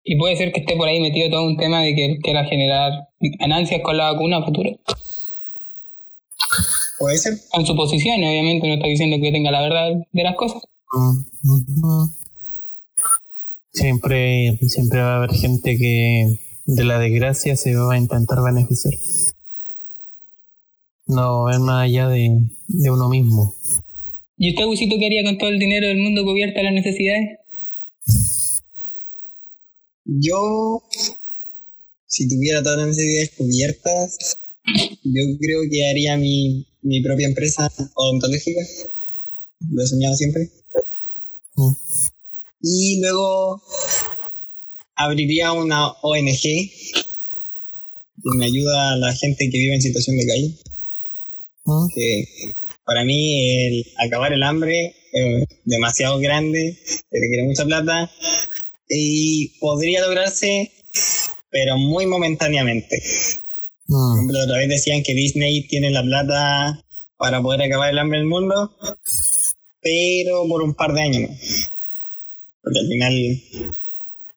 [0.04, 2.44] Y puede ser que esté por ahí metido todo un tema de que él quiera
[2.44, 4.70] generar ganancias con la vacuna futura.
[6.98, 7.34] Puede ser.
[7.54, 10.62] En su posición, obviamente, no está diciendo que tenga la verdad de las cosas.
[13.72, 18.94] Siempre, siempre va a haber gente que de la desgracia se va a intentar beneficiar.
[21.06, 22.30] No ver más allá de,
[22.68, 23.54] de uno mismo.
[24.36, 27.38] ¿Y usted, Gusito, qué haría con todo el dinero del mundo cubierto a las necesidades?
[30.04, 30.82] Yo,
[32.06, 34.38] si tuviera todas las necesidades cubiertas,
[35.04, 38.60] yo creo que haría mi, mi propia empresa odontológica.
[39.70, 40.48] Lo he soñado siempre.
[41.60, 41.76] Mm.
[42.62, 43.62] Y luego
[44.96, 46.70] abriría una ONG que
[48.36, 50.54] me ayuda a la gente que vive en situación de calle.
[51.64, 51.86] Mm.
[51.94, 52.24] Que
[52.84, 56.78] para mí el acabar el hambre es demasiado grande,
[57.10, 58.10] requiere mucha plata
[58.88, 60.72] y podría lograrse,
[61.50, 63.02] pero muy momentáneamente.
[63.86, 66.84] Por ejemplo, otra vez decían que Disney tiene la plata
[67.16, 68.72] para poder acabar el hambre del mundo,
[69.82, 71.30] pero por un par de años.
[72.62, 73.42] Porque al final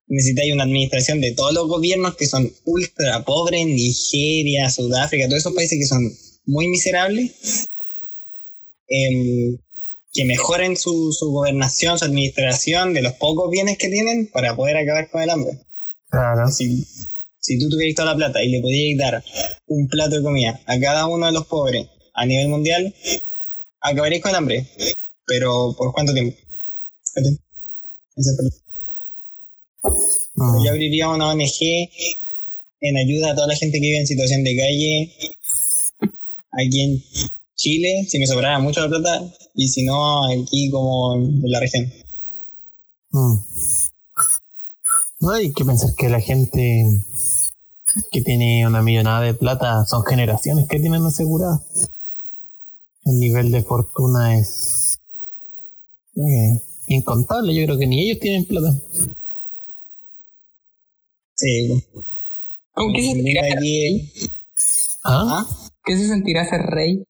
[0.07, 5.53] necesitáis una administración de todos los gobiernos que son ultra pobres, Nigeria, Sudáfrica, todos esos
[5.53, 6.11] países que son
[6.45, 7.69] muy miserables,
[8.87, 9.57] em,
[10.13, 14.77] que mejoren su, su gobernación, su administración de los pocos bienes que tienen para poder
[14.77, 15.57] acabar con el hambre.
[16.09, 16.47] Claro.
[16.51, 16.85] Si,
[17.39, 19.23] si tú tuvieras toda la plata y le pudieras dar
[19.67, 22.93] un plato de comida a cada uno de los pobres a nivel mundial,
[23.81, 24.67] acabarías con el hambre.
[25.25, 26.37] Pero ¿por cuánto tiempo?
[30.35, 30.65] Mm.
[30.65, 31.89] Yo abriría una ONG
[32.81, 35.13] en ayuda a toda la gente que vive en situación de calle
[36.51, 37.03] aquí en
[37.55, 39.21] Chile, si me sobrara mucho la plata,
[39.55, 41.91] y si no, aquí como en la región.
[43.11, 43.35] Mm.
[45.19, 46.85] No hay que pensar que la gente
[48.11, 51.63] que tiene una millonada de plata son generaciones que tienen asegurada.
[53.05, 54.72] El nivel de fortuna es
[56.15, 57.53] eh, incontable.
[57.55, 58.73] Yo creo que ni ellos tienen plata.
[61.35, 61.83] Sí.
[62.73, 63.59] ¿Cómo, ¿Qué, se sentirá ser,
[65.03, 65.45] ¿Ah?
[65.45, 65.47] ¿Ah?
[65.85, 67.03] ¿Qué se sentirá ser rey?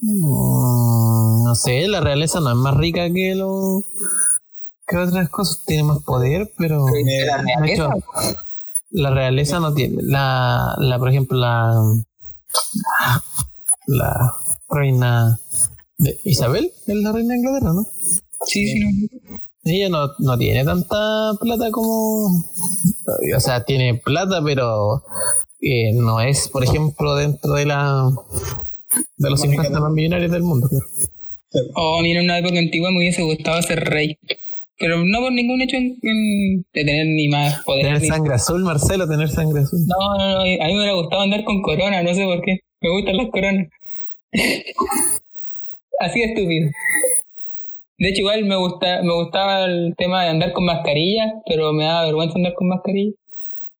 [0.00, 3.84] Mm, no sé, la realeza no es más rica que lo
[4.86, 5.64] que otras cosas.
[5.64, 7.72] Tiene más poder, pero Me- ¿La realeza?
[7.72, 7.90] hecho,
[8.90, 10.02] la realeza no tiene.
[10.02, 11.74] La, la por ejemplo, la
[13.86, 14.34] la
[14.68, 15.38] reina
[15.98, 17.86] de Isabel es la reina de Inglaterra, ¿no?
[18.46, 19.38] Sí, sí, no.
[19.66, 22.26] Ella no, no tiene tanta plata como.
[23.36, 25.02] O sea, tiene plata, pero
[25.62, 28.10] eh, no es, por ejemplo, dentro de la
[29.16, 30.68] de los Más rica 50 del más millonarios del mundo.
[31.76, 34.18] Oh, a mí en una época antigua me hubiese gustado ser rey.
[34.78, 37.84] Pero no por ningún hecho en, en- de tener ni más poder.
[37.86, 39.78] Tener ni- sangre azul, Marcelo, tener sangre azul.
[39.86, 42.58] No, no, no, a mí me hubiera gustado andar con corona, no sé por qué.
[42.82, 43.68] Me gustan las coronas.
[46.00, 46.70] Así de estúpido.
[47.98, 51.84] De hecho, igual me gusta, me gustaba el tema de andar con mascarilla, pero me
[51.84, 53.14] daba vergüenza andar con mascarilla.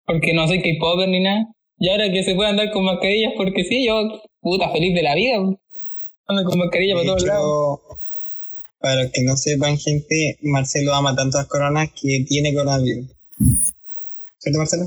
[0.07, 1.49] Porque no soy K-Popper ni nada.
[1.79, 5.15] Y ahora que se puede andar con mascarillas, porque sí, yo, puta, feliz de la
[5.15, 5.37] vida.
[6.27, 7.81] Ando con mascarilla para De todos lados.
[8.81, 13.07] para los que no sepan, gente, Marcelo ama tanto las coronas que tiene coronavirus.
[14.39, 14.85] ¿Cierto, Marcelo?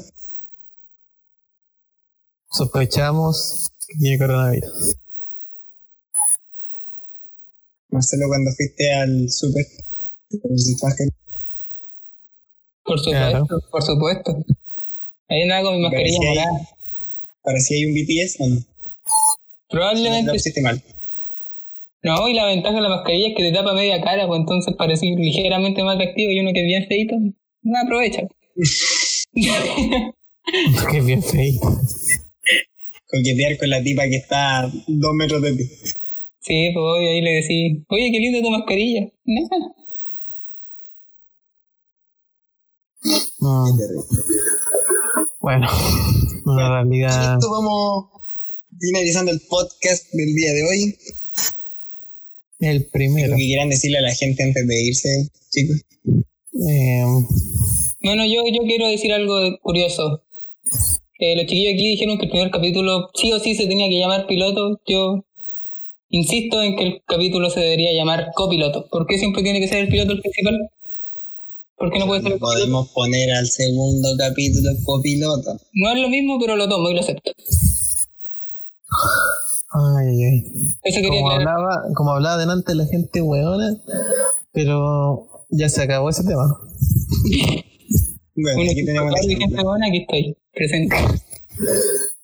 [2.51, 4.95] Sospechamos que tiene coronavirus.
[7.89, 9.65] Marcelo, cuando fuiste al súper.
[12.83, 13.45] Por supuesto, Claro.
[13.71, 14.43] por supuesto.
[15.29, 16.69] Ahí andaba con mi mascarilla Parecía morada.
[17.43, 18.61] ¿Parecía ahí un BTS o no?
[19.69, 20.81] Probablemente pusiste mal.
[22.03, 24.73] No, y la ventaja de la mascarilla es que te tapa media cara, pues entonces
[24.77, 27.15] parece ligeramente más atractivo y uno que es bien feito,
[27.63, 28.21] no aprovecha.
[30.91, 31.59] que es bien feo.
[33.09, 35.69] Coquetear con la tipa que está a dos metros de ti.
[36.47, 39.07] Sí, pues obvio, ahí le decís, oye, qué linda tu mascarilla.
[43.39, 43.77] Mm,
[45.39, 47.33] bueno, en Y realidad.
[47.35, 48.05] esto vamos,
[48.79, 50.95] finalizando el podcast del día de hoy.
[52.59, 53.35] El Lo primero.
[53.35, 55.77] que quieran decirle a la gente antes de irse, chicos.
[56.67, 57.03] Eh,
[58.01, 60.23] Bueno, yo, yo quiero decir algo curioso.
[61.19, 63.99] Eh, los chiquillos aquí dijeron que el primer capítulo sí o sí se tenía que
[63.99, 64.79] llamar piloto.
[64.87, 65.23] Yo
[66.09, 68.87] insisto en que el capítulo se debería llamar copiloto.
[68.87, 70.69] ¿Por qué siempre tiene que ser el piloto el principal?
[71.77, 72.59] ¿Por qué no puede ser el copiloto?
[72.59, 75.57] Podemos poner al segundo capítulo copiloto.
[75.73, 77.31] No es lo mismo, pero lo tomo y lo acepto.
[79.71, 80.43] ay, ay, ay.
[80.83, 81.55] Eso quería Como aclarar.
[81.57, 83.77] hablaba, como hablaba delante la gente hueona,
[84.53, 86.45] pero ya se acabó ese tema.
[88.35, 89.63] Bueno, Bueno, aquí tenemos la gente gente.
[89.63, 90.95] buena, aquí estoy, presente.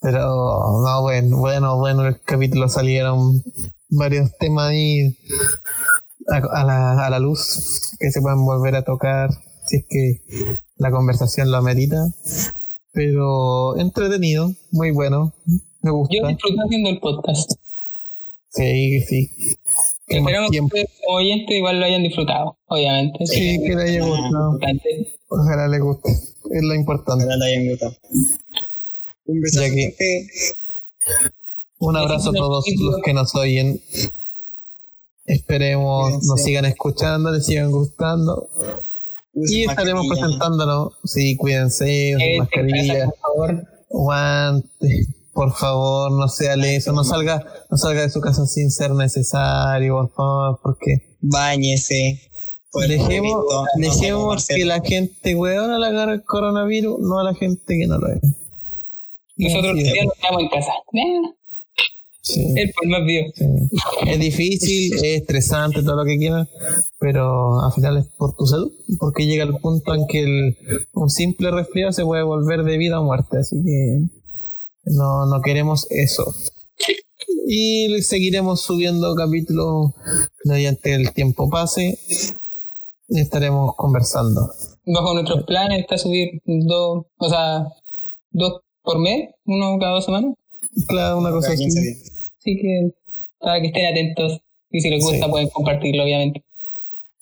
[0.03, 3.41] Pero no, bueno, bueno, bueno, el capítulo salieron
[3.89, 5.15] varios temas ahí
[6.29, 9.29] a, a la, a la luz que se pueden volver a tocar
[9.65, 10.21] si es que
[10.77, 12.05] la conversación lo amerita.
[12.91, 15.33] Pero entretenido, muy bueno,
[15.81, 16.27] me Yo gusta.
[16.27, 17.51] disfruté haciendo el podcast.
[18.51, 19.31] Sí, sí.
[20.07, 23.25] Esperamos que ustedes como oyentes igual lo hayan disfrutado, obviamente.
[23.25, 24.59] Sí, que le haya gustado.
[25.29, 26.11] Ojalá le guste.
[26.11, 27.23] Es lo importante.
[27.23, 27.95] Ojalá le hayan gustado.
[29.25, 29.95] Un beso, Ya que-.
[31.79, 33.81] Un abrazo a todos los que nos oyen.
[35.25, 38.49] Esperemos nos sigan escuchando, les sigan gustando.
[39.33, 40.27] Usen Y estaremos mascarilla.
[40.37, 40.93] presentándonos.
[41.05, 43.67] Sí, cuídense, usen mascarilla, por favor.
[43.89, 45.07] guantes.
[45.33, 49.95] Por favor, no sea eso, no salga, no salga de su casa sin ser necesario,
[49.95, 52.19] por favor, porque Báñese.
[52.71, 53.45] Por dejemos,
[53.77, 57.97] dejemos que la gente weona le agarre el coronavirus, no a la gente que no
[57.97, 58.19] lo es.
[59.35, 60.71] Nosotros Sí, ya nos quedamos en casa.
[62.21, 62.53] Sí.
[62.75, 63.01] Por más.
[63.33, 63.43] Sí.
[64.07, 66.47] Es difícil, es estresante, todo lo que quieras,
[66.99, 70.57] pero al final es por tu salud, porque llega el punto en que el-
[70.93, 74.07] un simple resfriado se puede volver de vida o muerte, así que
[74.85, 76.33] no, no queremos eso.
[77.45, 79.91] Y seguiremos subiendo capítulos
[80.45, 81.97] mediante el tiempo pase
[83.09, 84.49] y estaremos conversando.
[84.85, 87.67] Bajo nuestros planes está subir dos, o sea,
[88.31, 90.33] dos por mes, uno cada dos semanas.
[90.87, 91.63] Claro, una cosa así.
[91.63, 91.97] 15 días.
[92.39, 92.91] Así que
[93.39, 94.39] para que estén atentos
[94.71, 95.31] y si les gusta Sí.
[95.31, 96.41] pueden compartirlo, obviamente.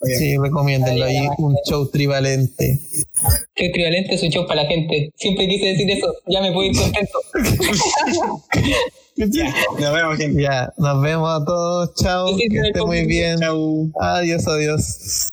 [0.03, 2.79] Sí, recomiéndenlo ahí, un show trivalente.
[3.53, 5.11] Qué equivalente es un show para la gente.
[5.15, 7.19] Siempre quise decir eso, ya me puedo ir contento.
[9.15, 10.41] ya, nos vemos, gente.
[10.41, 13.37] Ya, nos vemos a todos, chao, Sí, sí, que esté muy bien.
[13.39, 13.91] Chau.
[13.99, 15.27] Adiós, adiós.